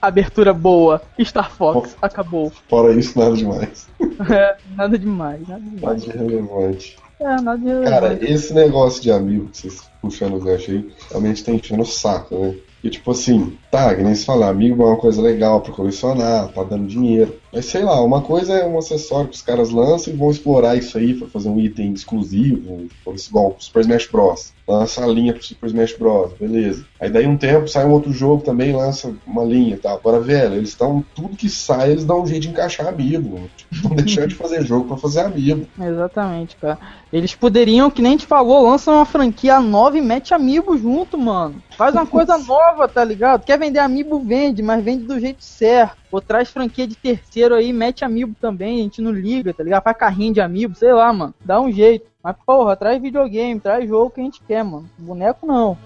Abertura 0.00 0.52
boa. 0.52 1.02
Star 1.20 1.50
Fox. 1.50 1.96
Acabou. 2.00 2.50
Fora 2.68 2.92
isso, 2.92 3.18
nada 3.18 3.36
demais. 3.36 3.88
É, 4.30 4.56
nada 4.76 4.96
demais, 4.98 5.40
nada 5.48 5.60
Nada 5.60 5.70
demais. 5.96 6.02
de 6.04 6.10
relevante. 6.10 6.96
É, 7.18 7.40
nada 7.40 7.58
de 7.58 7.84
Cara, 7.90 8.08
relevante. 8.08 8.32
esse 8.32 8.54
negócio 8.54 9.02
de 9.02 9.10
amigo 9.10 9.48
que 9.48 9.58
vocês 9.58 9.82
puxando 10.00 10.34
o 10.34 10.40
gancho 10.40 10.70
aí, 10.70 10.88
realmente 11.10 11.42
tá 11.44 11.50
enchendo 11.52 11.82
o 11.82 11.86
saco, 11.86 12.36
né? 12.38 12.54
E 12.84 12.90
tipo 12.90 13.10
assim, 13.10 13.56
tá, 13.70 13.94
que 13.94 14.02
nem 14.02 14.14
se 14.14 14.24
falar, 14.24 14.48
amigo 14.48 14.82
é 14.82 14.86
uma 14.86 14.96
coisa 14.96 15.20
legal 15.22 15.60
pra 15.60 15.72
colecionar, 15.72 16.48
tá 16.52 16.62
dando 16.62 16.86
dinheiro. 16.86 17.34
Mas 17.52 17.66
sei 17.66 17.82
lá, 17.82 18.00
uma 18.00 18.22
coisa 18.22 18.54
é 18.54 18.66
um 18.66 18.78
acessório 18.78 19.28
que 19.28 19.36
os 19.36 19.42
caras 19.42 19.70
lançam 19.70 20.12
e 20.12 20.16
vão 20.16 20.30
explorar 20.30 20.74
isso 20.74 20.96
aí 20.96 21.12
pra 21.12 21.28
fazer 21.28 21.50
um 21.50 21.60
item 21.60 21.92
exclusivo, 21.92 22.88
igual 23.06 23.56
o 23.58 23.62
Super 23.62 23.80
Smash 23.80 24.06
Bros. 24.06 24.52
Lança 24.66 25.04
a 25.04 25.06
linha 25.06 25.34
pro 25.34 25.42
Super 25.42 25.66
Smash 25.66 25.92
Bros, 25.98 26.32
beleza. 26.40 26.86
Aí 26.98 27.10
daí 27.10 27.26
um 27.26 27.36
tempo 27.36 27.68
sai 27.68 27.84
um 27.84 27.90
outro 27.90 28.10
jogo 28.10 28.42
também, 28.42 28.72
lança 28.72 29.14
uma 29.26 29.44
linha 29.44 29.74
e 29.74 29.78
tal. 29.78 29.96
Agora, 29.96 30.18
velho, 30.20 30.54
eles 30.54 30.70
estão. 30.70 31.04
Tudo 31.14 31.36
que 31.36 31.50
sai, 31.50 31.90
eles 31.90 32.04
dão 32.04 32.22
um 32.22 32.26
jeito 32.26 32.42
de 32.42 32.48
encaixar 32.48 32.86
amigo. 32.86 33.50
Tipo, 33.56 33.88
não 33.88 33.96
deixando 33.96 34.28
de 34.28 34.34
fazer 34.34 34.64
jogo 34.64 34.86
pra 34.86 34.96
fazer 34.96 35.20
amigo. 35.20 35.66
Exatamente, 35.78 36.56
cara. 36.56 36.78
Eles 37.12 37.34
poderiam, 37.34 37.90
que 37.90 38.00
nem 38.00 38.10
a 38.10 38.12
gente 38.12 38.26
falou, 38.26 38.70
lançam 38.70 38.94
uma 38.94 39.04
franquia 39.04 39.60
nova 39.60 39.98
e 39.98 40.00
mete 40.00 40.32
amiibo 40.32 40.76
junto, 40.78 41.18
mano. 41.18 41.62
Faz 41.76 41.94
uma 41.94 42.06
coisa 42.06 42.38
nova, 42.46 42.88
tá 42.88 43.04
ligado? 43.04 43.44
Quer 43.44 43.58
vender 43.58 43.80
amiibo, 43.80 44.20
vende, 44.20 44.62
mas 44.62 44.82
vende 44.82 45.04
do 45.04 45.18
jeito 45.18 45.42
certo. 45.42 46.01
Ou 46.12 46.20
traz 46.20 46.50
franquia 46.50 46.86
de 46.86 46.94
terceiro 46.94 47.54
aí, 47.54 47.72
mete 47.72 48.04
amiibo 48.04 48.36
também, 48.38 48.80
a 48.80 48.82
gente 48.82 49.00
não 49.00 49.10
liga, 49.10 49.54
tá 49.54 49.64
ligado? 49.64 49.82
Faz 49.82 49.96
carrinho 49.96 50.34
de 50.34 50.42
amiibo, 50.42 50.74
sei 50.74 50.92
lá, 50.92 51.10
mano. 51.10 51.34
Dá 51.42 51.58
um 51.58 51.72
jeito. 51.72 52.06
Mas, 52.22 52.36
porra, 52.44 52.76
traz 52.76 53.00
videogame, 53.00 53.58
traz 53.58 53.88
jogo 53.88 54.10
que 54.10 54.20
a 54.20 54.24
gente 54.24 54.42
quer, 54.46 54.62
mano. 54.62 54.88
Boneco 54.98 55.46
não. 55.46 55.78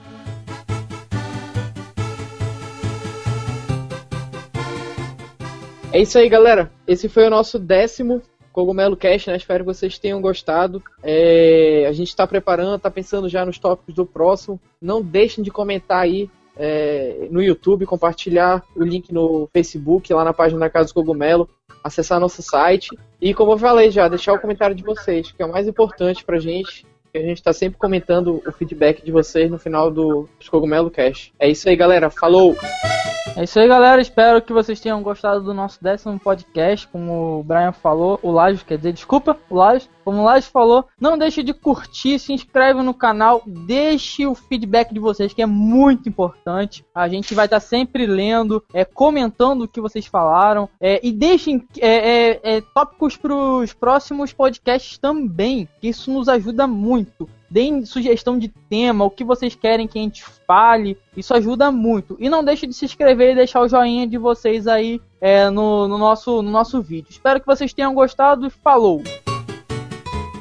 É 5.93 6.01
isso 6.01 6.19
aí, 6.19 6.29
galera. 6.29 6.73
Esse 6.89 7.09
foi 7.09 7.25
o 7.29 7.31
nosso 7.31 7.57
décimo 7.57 8.21
Cogumelo 8.53 8.97
Cast, 8.97 9.31
né? 9.31 9.37
Espero 9.37 9.65
que 9.65 9.73
vocês 9.73 9.99
tenham 9.99 10.21
gostado. 10.21 10.83
É, 11.03 11.87
a 11.89 11.93
gente 11.93 12.09
está 12.09 12.27
preparando, 12.27 12.77
está 12.77 12.91
pensando 12.91 13.29
já 13.29 13.45
nos 13.45 13.59
tópicos 13.59 13.95
do 13.95 14.05
próximo. 14.05 14.59
Não 14.81 15.01
deixem 15.03 15.45
de 15.45 15.51
comentar 15.51 16.01
aí 16.01 16.29
é, 16.57 17.29
no 17.31 17.42
YouTube, 17.42 17.87
compartilhar 17.87 18.62
o 18.75 18.83
link 18.83 19.12
no 19.12 19.49
Facebook, 19.53 20.12
lá 20.12 20.25
na 20.25 20.33
página 20.33 20.61
da 20.61 20.71
Casa 20.71 20.88
do 20.88 20.95
Cogumelo, 20.95 21.49
acessar 21.85 22.19
nosso 22.19 22.42
site. 22.42 22.88
E 23.21 23.35
como 23.35 23.53
eu 23.53 23.59
falei 23.59 23.90
já, 23.90 24.09
deixar 24.09 24.33
o 24.33 24.40
comentário 24.40 24.75
de 24.75 24.83
vocês, 24.83 25.31
que 25.31 25.42
é 25.42 25.47
o 25.47 25.53
mais 25.53 25.69
importante 25.69 26.25
pra 26.25 26.38
gente. 26.38 26.87
A 27.14 27.19
gente 27.19 27.38
está 27.38 27.53
sempre 27.53 27.79
comentando 27.79 28.42
o 28.47 28.53
feedback 28.53 29.03
de 29.03 29.11
vocês 29.11 29.51
no 29.51 29.59
final 29.59 29.90
do 29.90 30.29
Cogumelo 30.51 30.90
Cast. 30.90 31.33
É 31.38 31.49
isso 31.49 31.66
aí, 31.66 31.75
galera. 31.75 32.11
Falou! 32.11 32.55
É 33.37 33.44
isso 33.44 33.61
aí, 33.61 33.68
galera. 33.68 34.01
Espero 34.01 34.40
que 34.40 34.51
vocês 34.51 34.81
tenham 34.81 35.03
gostado 35.03 35.42
do 35.42 35.53
nosso 35.53 35.79
décimo 35.83 36.18
podcast. 36.18 36.88
Como 36.88 37.40
o 37.40 37.42
Brian 37.42 37.70
falou, 37.70 38.18
o 38.22 38.31
Laje, 38.31 38.64
quer 38.64 38.79
dizer, 38.79 38.94
desculpa, 38.94 39.37
o 39.51 39.57
Laje. 39.57 39.90
Como 40.03 40.22
o 40.22 40.25
Laje 40.25 40.49
falou, 40.49 40.87
não 40.99 41.18
deixe 41.18 41.42
de 41.42 41.53
curtir, 41.53 42.18
se 42.18 42.33
inscreve 42.33 42.81
no 42.81 42.94
canal, 42.94 43.42
deixe 43.44 44.27
o 44.27 44.35
feedback 44.35 44.94
de 44.94 44.99
vocês, 44.99 45.35
que 45.35 45.42
é 45.42 45.46
muito 45.46 46.09
importante. 46.09 46.83
A 46.94 47.09
gente 47.09 47.35
vai 47.35 47.44
estar 47.44 47.61
sempre 47.61 48.07
lendo, 48.07 48.64
é, 48.72 48.87
comentando 48.87 49.62
o 49.62 49.68
que 49.68 49.83
vocês 49.83 50.07
falaram. 50.07 50.66
é, 50.81 50.99
e 51.07 51.12
deixem 51.12 51.62
é, 51.79 51.88
é, 51.88 52.40
é, 52.42 52.61
tópicos 52.72 53.18
para 53.18 53.35
os 53.35 53.75
próximos 53.75 54.33
podcasts 54.33 54.96
também, 54.96 55.68
que 55.79 55.88
isso 55.88 56.11
nos 56.11 56.27
ajuda 56.27 56.66
muito. 56.66 57.29
Deem 57.49 57.85
sugestão 57.85 58.39
de 58.39 58.49
tema, 58.69 59.05
o 59.05 59.11
que 59.11 59.23
vocês 59.25 59.55
querem 59.55 59.87
que 59.87 59.99
a 59.99 60.03
gente 60.03 60.25
fale. 60.47 60.99
Isso 61.17 61.33
ajuda 61.35 61.71
muito. 61.71 62.17
E 62.19 62.29
não 62.29 62.45
deixe 62.45 62.67
de 62.67 62.75
se 62.75 62.85
inscrever 62.85 63.33
e 63.33 63.37
deixar 63.37 63.61
o 63.63 63.69
joinha 63.69 64.07
de 64.07 64.19
vocês 64.19 64.67
aí 64.67 65.01
é, 65.21 65.49
no, 65.51 65.87
no 65.87 65.97
nosso, 65.99 66.43
no 66.43 66.51
nosso 66.51 66.83
vídeo. 66.83 67.09
Espero 67.11 67.41
que 67.41 67.47
vocês 67.47 67.73
tenham 67.73 67.95
gostado 67.95 68.47
e 68.47 68.51
falou! 68.51 69.03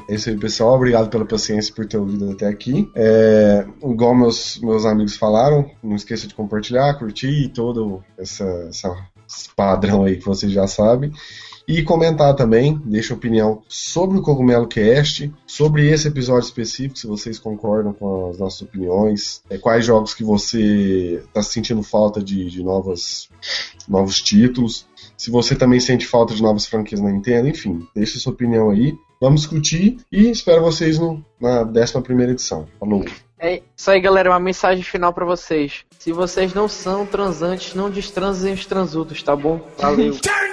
É 0.08 0.14
isso 0.14 0.30
aí, 0.30 0.36
pessoal. 0.36 0.74
Obrigado 0.76 1.08
pela 1.10 1.24
paciência 1.24 1.74
por 1.74 1.84
ter 1.86 1.98
ouvido 1.98 2.30
até 2.30 2.46
aqui. 2.46 2.88
É, 2.94 3.66
igual 3.82 4.14
meus, 4.14 4.58
meus 4.60 4.84
amigos 4.84 5.16
falaram, 5.16 5.68
não 5.82 5.96
esqueça 5.96 6.28
de 6.28 6.34
compartilhar, 6.34 6.94
curtir 6.96 7.48
todo 7.48 8.04
essa, 8.16 8.44
essa- 8.68 8.96
esse 9.28 9.48
padrão 9.56 10.04
aí 10.04 10.16
que 10.16 10.24
vocês 10.24 10.52
já 10.52 10.66
sabem. 10.68 11.10
E 11.68 11.82
comentar 11.82 12.34
também, 12.36 12.80
deixa 12.84 13.12
opinião 13.12 13.62
sobre 13.68 14.18
o 14.18 14.22
Cogumelo 14.22 14.68
Cast, 14.68 15.32
sobre 15.44 15.90
esse 15.90 16.06
episódio 16.06 16.46
específico, 16.46 16.96
se 16.96 17.08
vocês 17.08 17.40
concordam 17.40 17.92
com 17.92 18.30
as 18.30 18.38
nossas 18.38 18.62
opiniões, 18.62 19.42
é, 19.50 19.58
quais 19.58 19.84
jogos 19.84 20.14
que 20.14 20.22
você 20.22 21.22
está 21.26 21.42
sentindo 21.42 21.82
falta 21.82 22.22
de, 22.22 22.48
de 22.48 22.62
novas, 22.62 23.28
novos 23.88 24.22
títulos, 24.22 24.86
se 25.16 25.30
você 25.30 25.56
também 25.56 25.80
sente 25.80 26.06
falta 26.06 26.34
de 26.34 26.42
novas 26.42 26.66
franquias 26.66 27.00
na 27.00 27.10
Nintendo, 27.10 27.48
enfim, 27.48 27.84
deixa 27.94 28.18
sua 28.20 28.32
opinião 28.32 28.70
aí. 28.70 28.96
Vamos 29.20 29.40
discutir 29.40 29.98
e 30.12 30.30
espero 30.30 30.62
vocês 30.62 30.98
no, 30.98 31.24
na 31.40 31.62
11 31.62 32.00
primeira 32.02 32.32
edição. 32.32 32.68
Falou! 32.78 33.04
É 33.38 33.62
isso 33.76 33.90
aí, 33.90 34.00
galera. 34.00 34.30
Uma 34.30 34.40
mensagem 34.40 34.82
final 34.82 35.12
pra 35.12 35.24
vocês. 35.24 35.84
Se 35.98 36.12
vocês 36.12 36.54
não 36.54 36.68
são 36.68 37.04
transantes, 37.04 37.74
não 37.74 37.90
destransem 37.90 38.52
os 38.52 38.64
transudos, 38.64 39.22
tá 39.22 39.34
bom? 39.34 39.60
Valeu. 39.78 40.16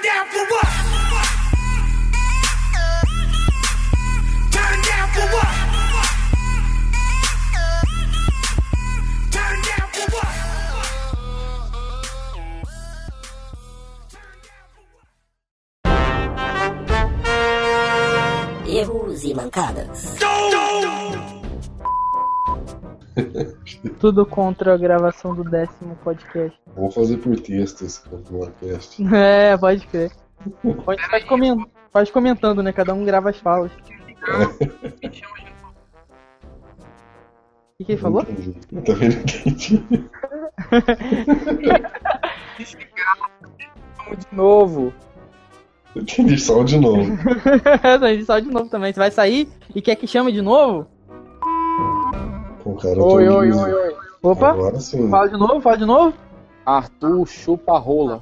Tudo 23.99 24.25
contra 24.25 24.73
a 24.73 24.77
gravação 24.77 25.35
do 25.35 25.43
décimo 25.43 25.95
podcast. 26.03 26.57
Vamos 26.75 26.93
fazer 26.95 27.17
por 27.17 27.37
texto 27.39 27.83
esse 27.83 28.01
Cogumelo 28.07 28.51
Cast. 28.61 29.03
É, 29.13 29.57
pode 29.57 29.85
crer. 29.87 30.11
Pode, 30.85 31.09
pode, 31.09 31.25
comen- 31.25 31.65
pode 31.91 32.11
comentando, 32.11 32.63
né? 32.63 32.71
Cada 32.73 32.93
um 32.93 33.03
grava 33.03 33.29
as 33.29 33.37
falas. 33.37 33.71
O 33.73 34.57
que, 37.77 37.85
que 37.85 37.91
ele 37.93 38.01
falou? 38.01 38.21
Entendi. 38.21 38.55
Eu 38.71 38.81
também 38.83 39.09
não 39.09 39.17
entendi. 39.19 39.83
De 44.17 44.35
novo. 44.35 44.93
Eu 45.95 46.01
entendi 46.01 46.37
só 46.37 46.63
de 46.63 46.77
novo. 46.77 47.01
a 47.83 48.13
gente 48.13 48.25
só 48.25 48.39
de 48.39 48.49
novo 48.49 48.69
também. 48.69 48.93
Você 48.93 48.99
vai 48.99 49.11
sair 49.11 49.49
e 49.73 49.81
quer 49.81 49.95
que 49.95 50.07
chame 50.07 50.31
de 50.31 50.41
novo? 50.41 50.87
Cara, 52.83 53.01
Oi, 53.01 53.27
oi, 53.29 53.45
liso. 53.47 53.63
oi, 53.63 53.73
oi. 53.73 53.95
Opa, 54.21 54.49
Agora 54.51 54.79
sim. 54.79 55.09
fala 55.09 55.27
de 55.29 55.37
novo, 55.37 55.61
fala 55.61 55.77
de 55.77 55.85
novo. 55.85 56.13
Arthur 56.65 57.25
chupa 57.27 57.77
rola. 57.79 58.21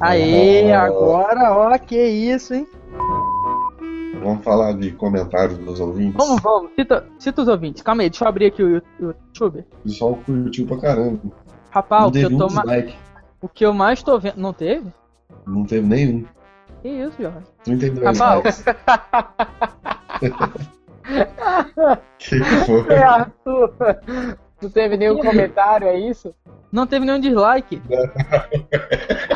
Aê, 0.00 0.72
Ah. 0.72 0.84
agora, 0.84 1.52
ó, 1.52 1.78
que 1.78 1.96
isso, 2.04 2.52
hein? 2.54 2.66
Vamos 4.22 4.44
falar 4.44 4.72
de 4.74 4.92
comentários 4.92 5.58
dos 5.58 5.80
ouvintes. 5.80 6.14
Vamos, 6.16 6.40
vamos, 6.42 6.70
cita, 6.76 7.04
cita 7.18 7.42
os 7.42 7.48
ouvintes. 7.48 7.82
Calma 7.82 8.02
aí, 8.02 8.10
deixa 8.10 8.24
eu 8.24 8.28
abrir 8.28 8.46
aqui 8.46 8.62
o, 8.62 8.82
YouTube. 9.00 9.60
O 9.60 9.82
pessoal 9.84 10.18
curtiu 10.24 10.66
pra 10.66 10.76
caramba. 10.78 11.18
Rapaz, 11.70 12.02
não 12.02 12.08
o 12.08 12.12
que, 12.12 12.20
eu 12.22 12.30
tô 12.38 12.48
ma- 12.52 12.62
dislike. 12.62 12.94
o 13.40 13.48
que 13.48 13.66
eu 13.66 13.72
mais 13.74 14.02
tô 14.02 14.18
vendo. 14.18 14.36
Não 14.36 14.52
teve? 14.52 14.92
Não 15.46 15.64
teve 15.64 15.86
nenhum. 15.86 16.24
Que 16.82 16.88
isso, 16.88 17.14
Jorge? 17.20 17.38
32 17.64 18.18
Rapaz, 18.18 18.64
likes. 18.64 18.64
que 22.18 22.38
que 22.38 22.44
foi? 22.44 22.96
Arthur, 22.96 23.72
não 24.60 24.70
teve 24.70 24.96
nenhum 24.96 25.18
comentário, 25.18 25.88
é 25.88 25.98
isso? 25.98 26.34
não 26.72 26.86
teve 26.86 27.04
nenhum 27.04 27.20
dislike. 27.20 27.80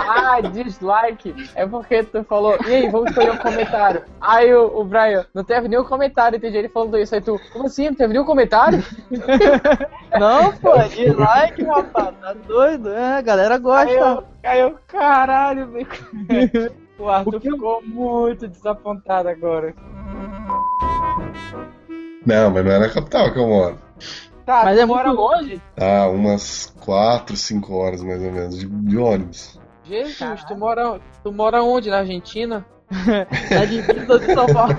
Ah, 0.09 0.40
dislike. 0.40 1.35
É 1.57 1.66
porque 1.66 2.05
tu 2.05 2.22
falou, 2.22 2.57
e 2.64 2.72
aí, 2.72 2.88
vamos 2.88 3.11
escolher 3.11 3.33
um 3.33 3.38
comentário. 3.38 4.05
Aí 4.20 4.55
o, 4.55 4.81
o 4.81 4.85
Brian, 4.85 5.26
não 5.35 5.42
teve 5.42 5.66
nenhum 5.66 5.83
comentário, 5.83 6.37
entendi 6.37 6.57
ele 6.59 6.68
falando 6.68 6.96
isso. 6.96 7.12
Aí 7.12 7.20
tu, 7.20 7.40
como 7.52 7.66
assim? 7.66 7.87
Não 7.87 7.94
teve 7.94 8.12
nenhum 8.12 8.24
comentário? 8.24 8.83
Não, 10.18 10.52
pô, 10.52 10.76
é 10.76 10.88
dislike, 10.88 11.64
rapaz. 11.64 12.14
Tá 12.20 12.35
doido? 12.46 12.90
É, 12.90 13.18
a 13.18 13.20
galera 13.20 13.59
gosta. 13.59 13.96
Caiu, 13.96 14.22
caiu, 14.42 14.79
caralho, 14.87 15.70
velho. 15.72 16.72
O 16.98 17.11
Arthur 17.11 17.40
ficou 17.40 17.83
muito 17.83 18.48
desapontado 18.48 19.29
agora. 19.29 19.74
Não, 22.24 22.50
mas 22.50 22.64
não 22.64 22.72
é 22.72 22.78
na 22.78 22.88
capital 22.88 23.32
que 23.32 23.38
eu 23.38 23.46
moro. 23.46 23.78
Tá, 24.44 24.62
Mas 24.64 24.78
é 24.78 24.87
mora 24.87 25.09
muito 25.09 25.20
longe. 25.20 25.62
Ah, 25.76 26.06
umas 26.09 26.72
4, 26.80 27.37
5 27.37 27.74
horas 27.74 28.02
mais 28.02 28.22
ou 28.22 28.30
menos 28.32 28.59
de, 28.59 28.66
de 28.66 28.96
ônibus. 28.96 29.61
Jesus, 29.85 30.44
tu 30.44 30.56
mora, 30.56 31.00
tu 31.24 31.32
mora 31.32 31.62
onde? 31.62 31.90
Na 31.90 31.98
Argentina? 31.98 32.64
Na 33.50 33.64
divisa 33.64 34.18
de 34.20 34.32
São 34.35 34.46
Paulo. 34.46 34.72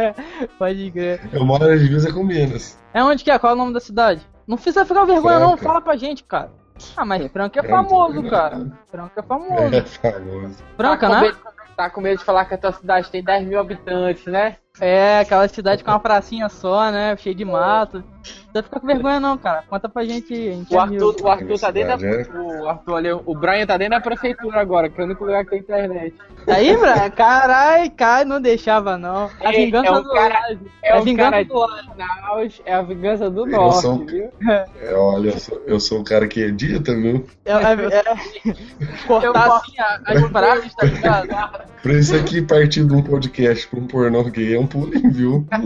Pode 0.58 0.90
crer. 0.90 1.20
Eu 1.30 1.44
moro 1.44 1.66
na 1.68 1.76
divisa 1.76 2.10
com 2.10 2.24
Minas. 2.24 2.78
É 2.94 3.04
onde 3.04 3.22
que 3.22 3.30
é? 3.30 3.38
Qual 3.38 3.50
é 3.52 3.54
o 3.54 3.58
nome 3.58 3.74
da 3.74 3.80
cidade? 3.80 4.26
Não 4.46 4.56
precisa 4.56 4.86
ficar 4.86 5.04
vergonha, 5.04 5.38
não. 5.38 5.50
Franca. 5.50 5.64
Fala 5.64 5.80
pra 5.82 5.96
gente, 5.96 6.24
cara. 6.24 6.50
Ah, 6.96 7.04
mas 7.04 7.30
Franca 7.30 7.60
é 7.60 7.62
Franca, 7.62 7.88
famoso, 7.90 8.22
cara. 8.30 8.70
Franca 8.90 9.20
é 9.20 9.22
famoso. 9.22 9.74
É 9.76 9.82
famoso. 9.82 10.56
Franca, 10.76 11.08
tá 11.08 11.14
né? 11.14 11.20
medo- 11.20 11.38
tá 11.76 11.90
com 11.90 12.00
medo 12.00 12.18
de 12.18 12.24
falar 12.24 12.46
que 12.46 12.54
a 12.54 12.58
tua 12.58 12.72
cidade 12.72 13.10
tem 13.10 13.22
10 13.22 13.46
mil 13.46 13.60
habitantes, 13.60 14.24
né? 14.26 14.56
É, 14.80 15.18
aquela 15.20 15.46
cidade 15.48 15.84
com 15.84 15.90
uma 15.90 16.00
pracinha 16.00 16.48
só, 16.48 16.90
né? 16.90 17.14
Cheio 17.18 17.34
de 17.34 17.44
mato. 17.44 17.98
Não 17.98 18.02
precisa 18.22 18.62
ficar 18.62 18.80
com 18.80 18.86
vergonha, 18.86 19.20
não, 19.20 19.36
cara. 19.36 19.62
Conta 19.68 19.86
pra 19.86 20.02
gente. 20.04 20.32
A 20.32 20.52
gente 20.52 20.72
O 20.74 20.78
é 20.78 20.80
Arthur, 20.80 21.16
o 21.22 21.28
Arthur 21.28 21.58
tá 21.60 21.70
dentro 21.70 21.98
Cidade, 21.98 22.28
da. 22.30 22.40
O 22.40 22.68
Arthur 22.68 22.94
ali, 22.96 23.12
o 23.12 23.34
Brian 23.34 23.66
tá 23.66 23.76
dentro 23.76 23.90
da 23.98 24.00
prefeitura 24.00 24.60
agora, 24.60 24.88
que 24.88 24.98
é 24.98 25.04
o 25.04 25.06
único 25.06 25.24
lugar 25.26 25.44
que 25.44 25.50
tem 25.50 25.58
internet. 25.60 26.14
Aí, 26.48 26.74
Brian, 26.74 27.10
carai, 27.10 27.90
cai, 27.90 28.24
não 28.24 28.40
deixava, 28.40 28.96
não. 28.96 29.28
A 29.44 29.52
É, 29.52 29.52
vingança 29.52 29.88
é 29.88 29.92
um 29.92 30.02
do 30.02 30.10
cara- 30.10 30.40
Laje. 30.40 30.58
É, 30.82 30.88
É 30.88 30.92
a 30.92 31.00
um 31.00 31.02
vingança 31.04 31.30
cara 31.32 31.44
do 31.44 31.58
Laje. 31.58 31.88
de 31.90 31.98
Naus, 31.98 32.62
é 32.64 32.74
a 32.74 32.82
vingança 32.82 33.30
do 33.30 33.40
Eu 33.46 33.50
norte, 33.52 33.80
sou- 33.82 34.06
viu? 34.06 34.30
É, 34.48 34.94
olha, 34.94 35.30
eu 35.30 35.38
sou, 35.38 35.62
eu 35.66 35.80
sou 35.80 36.00
o 36.00 36.04
cara 36.04 36.26
que 36.26 36.40
edita, 36.40 36.94
viu? 36.94 37.26
É, 37.44 37.52
é, 37.52 37.56
é- 37.98 39.06
cortar 39.06 39.56
assim 39.56 39.78
a- 39.80 40.00
as 40.06 40.20
frases, 40.30 40.74
tá 40.74 40.86
ligado? 40.86 41.71
Pra 41.82 41.92
isso 41.94 42.14
aqui 42.14 42.40
partir 42.42 42.84
de 42.84 42.94
um 42.94 43.02
podcast 43.02 43.66
pra 43.68 43.80
um 43.80 43.86
pornô 43.86 44.22
gay 44.24 44.54
é 44.54 44.60
um 44.60 44.66
pulinho, 44.66 45.10
viu? 45.12 45.46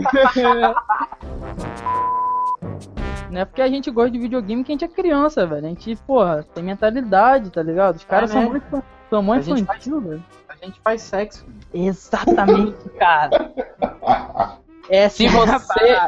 Não 3.29 3.41
é 3.41 3.45
porque 3.45 3.61
a 3.61 3.67
gente 3.67 3.91
gosta 3.91 4.09
de 4.11 4.17
videogame 4.19 4.63
que 4.63 4.71
a 4.71 4.73
gente 4.75 4.85
é 4.85 4.87
criança, 4.87 5.45
velho. 5.45 5.65
A 5.65 5.69
gente, 5.69 5.95
porra, 6.07 6.45
tem 6.55 6.63
mentalidade, 6.63 7.49
tá 7.51 7.61
ligado? 7.61 7.97
Os 7.97 8.03
caras 8.05 8.29
É 8.31 8.33
são 8.33 8.41
mesmo? 8.49 8.61
muito. 8.71 9.45
Gente 9.45 9.47
faz- 9.47 9.61
infantil, 9.61 10.01
velho. 10.01 10.23
A 10.49 10.65
gente 10.65 10.79
faz 10.83 11.01
sexo. 11.01 11.45
Exatamente, 11.73 12.77
cara. 12.97 13.51
Essa 14.89 15.17
Se 15.17 15.25
é 15.25 15.29
a 15.29 15.31
você, 15.45 15.99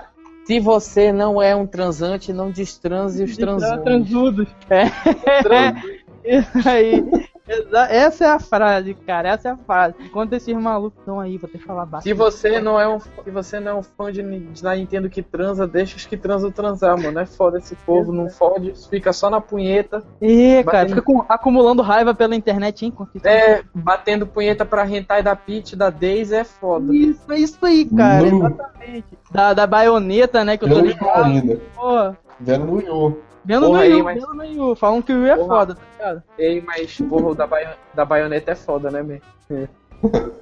se 0.46 0.60
você 0.60 1.12
não 1.12 1.42
é 1.42 1.56
um 1.56 1.68
transante, 1.68 2.32
não 2.34 2.50
destranse 2.50 3.22
os 3.24 3.38
transudos. 3.38 3.84
Transudos. 3.84 4.48
É. 6.26 6.38
Isso 6.40 6.70
aí. 6.70 7.06
Essa 7.90 8.26
é 8.26 8.28
a 8.30 8.40
frase, 8.40 8.94
cara. 8.94 9.30
Essa 9.30 9.50
é 9.50 9.52
a 9.52 9.58
frase. 9.58 9.96
Enquanto 10.00 10.34
esses 10.34 10.56
malucos 10.56 11.00
estão 11.00 11.20
aí, 11.20 11.38
vou 11.38 11.50
ter 11.50 11.58
que 11.58 11.64
falar 11.66 11.86
Se 11.86 11.92
bastante. 11.92 12.14
você 12.14 12.60
não 12.62 12.80
é 12.80 12.88
um, 12.88 13.00
se 13.00 13.10
você 13.32 13.60
não 13.60 13.72
é 13.72 13.76
um 13.76 13.84
fã 13.84 14.12
de, 14.12 14.22
de 14.22 14.62
da 14.64 14.76
Nintendo 14.76 15.10
que 15.10 15.22
transa, 15.24 15.68
deixa 15.68 15.98
os 15.98 16.06
que 16.06 16.16
transam 16.18 16.52
transar, 16.52 17.02
mano. 17.02 17.20
É 17.20 17.26
foda 17.26 17.58
esse 17.58 17.76
povo, 17.76 18.12
não 18.12 18.30
fode, 18.30 18.74
fica 18.90 19.12
só 19.12 19.30
na 19.30 19.42
punheta. 19.42 20.04
Ih, 20.22 20.64
cara, 20.64 20.88
fica 20.90 21.02
com- 21.02 21.26
acumulando 21.28 21.82
raiva 21.82 22.14
pela 22.14 22.36
internet, 22.36 22.86
hein? 22.86 22.94
É, 23.24 23.64
batendo 23.74 24.28
punheta 24.28 24.66
pra 24.66 24.88
hentai 24.88 25.24
da 25.24 25.36
Peach, 25.36 25.76
da 25.76 25.90
Daisy 25.90 26.36
é 26.36 26.44
foda. 26.44 26.94
Isso, 26.96 27.32
é 27.32 27.40
isso 27.40 27.58
aí, 27.66 27.86
cara. 27.86 28.28
Exatamente. 28.28 29.06
Da, 29.32 29.54
da 29.54 29.66
baioneta, 29.68 30.44
né? 30.44 30.58
Que 30.58 30.66
eu 30.66 30.70
tô 30.70 30.80
ligado. 30.80 31.24
ainda. 31.24 31.60
Pô, 31.76 32.16
Vendo 32.40 32.66
no 32.66 32.82
Yu. 32.82 33.18
vendo 33.44 33.70
no 33.70 33.76
aí, 33.76 33.92
Yu, 33.98 34.04
mas- 34.04 34.20
vendo 34.22 34.34
no 34.34 34.44
Yu. 34.46 34.76
Falam 34.76 35.02
que 35.02 35.12
o 35.14 35.18
Yu 35.18 35.28
é 35.32 35.36
Porra. 35.36 35.48
foda, 35.48 35.76
tá 35.76 35.82
ligado? 35.98 36.24
Ei, 36.38 36.62
mas 36.62 36.98
porra, 37.02 37.28
o 37.28 37.36
da, 37.36 37.48
baio, 37.48 37.70
da 37.94 38.06
baioneta 38.06 38.52
é 38.52 38.56
foda, 38.56 38.90
né, 38.92 39.02
man? 39.02 39.20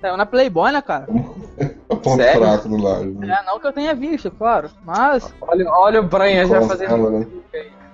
Saiu 0.00 0.16
na 0.16 0.24
Playboy, 0.24 0.72
né, 0.72 0.80
cara? 0.80 1.06
A 1.90 1.96
ponto 1.96 2.16
Sério? 2.16 2.40
fraco 2.40 2.68
do 2.68 2.76
lado. 2.82 3.04
Né? 3.06 3.38
É, 3.38 3.44
não 3.46 3.58
que 3.60 3.66
eu 3.66 3.72
tenha 3.72 3.94
visto, 3.94 4.30
claro. 4.30 4.70
Mas 4.84 5.32
Olha, 5.42 5.70
olha 5.70 6.00
o 6.00 6.04
Brian 6.04 6.46
já 6.46 6.56
Nossa, 6.60 6.68
fazendo. 6.68 6.94
ela, 6.94 7.10
né? 7.10 7.26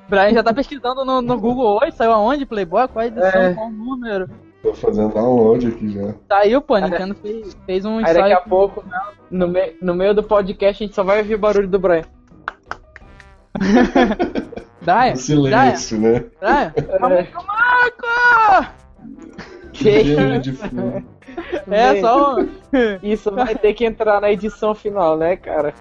o 0.07 0.11
Brian 0.11 0.33
já 0.33 0.43
tá 0.43 0.55
pesquisando 0.55 1.05
no, 1.05 1.21
no 1.21 1.39
Google 1.39 1.81
hoje, 1.83 1.97
saiu 1.97 2.13
aonde? 2.13 2.47
Playboy? 2.47 2.87
Qual 2.89 3.03
a 3.03 3.07
edição? 3.09 3.29
É. 3.43 3.55
Qual 3.55 3.67
o 3.67 3.73
número? 3.73 4.31
Tô 4.63 4.73
fazendo 4.75 5.13
download 5.13 5.67
aqui 5.67 5.89
já. 5.93 6.15
Saiu, 6.29 6.61
pô, 6.61 6.75
a 6.75 6.81
Nintendo 6.81 7.15
fez, 7.17 7.57
fez 7.67 7.85
um 7.85 7.99
Aí 7.99 8.15
daqui 8.15 8.33
a 8.33 8.41
pouco, 8.41 8.85
no, 9.31 9.49
me, 9.49 9.77
no 9.83 9.95
meio 9.95 10.15
do 10.15 10.23
podcast, 10.23 10.83
a 10.83 10.87
gente 10.87 10.95
só 10.95 11.03
vai 11.05 11.19
ouvir 11.19 11.35
o 11.35 11.39
barulho 11.39 11.69
do 11.69 11.79
Brian. 11.79 12.05
Brian, 14.83 15.13
O 15.15 15.17
silêncio, 15.17 15.99
né? 15.99 16.25
Brian, 16.41 16.73
vamos 17.01 17.19
É. 17.19 17.29
Marco! 17.35 18.73
Cheio 19.73 20.41
de. 20.41 20.57
É, 21.71 22.01
só 22.01 22.37
um... 22.41 22.49
Isso 23.03 23.31
vai 23.31 23.55
ter 23.55 23.75
que 23.75 23.85
entrar 23.85 24.21
na 24.21 24.31
edição 24.31 24.75
final, 24.75 25.17
né, 25.17 25.37
cara? 25.37 25.75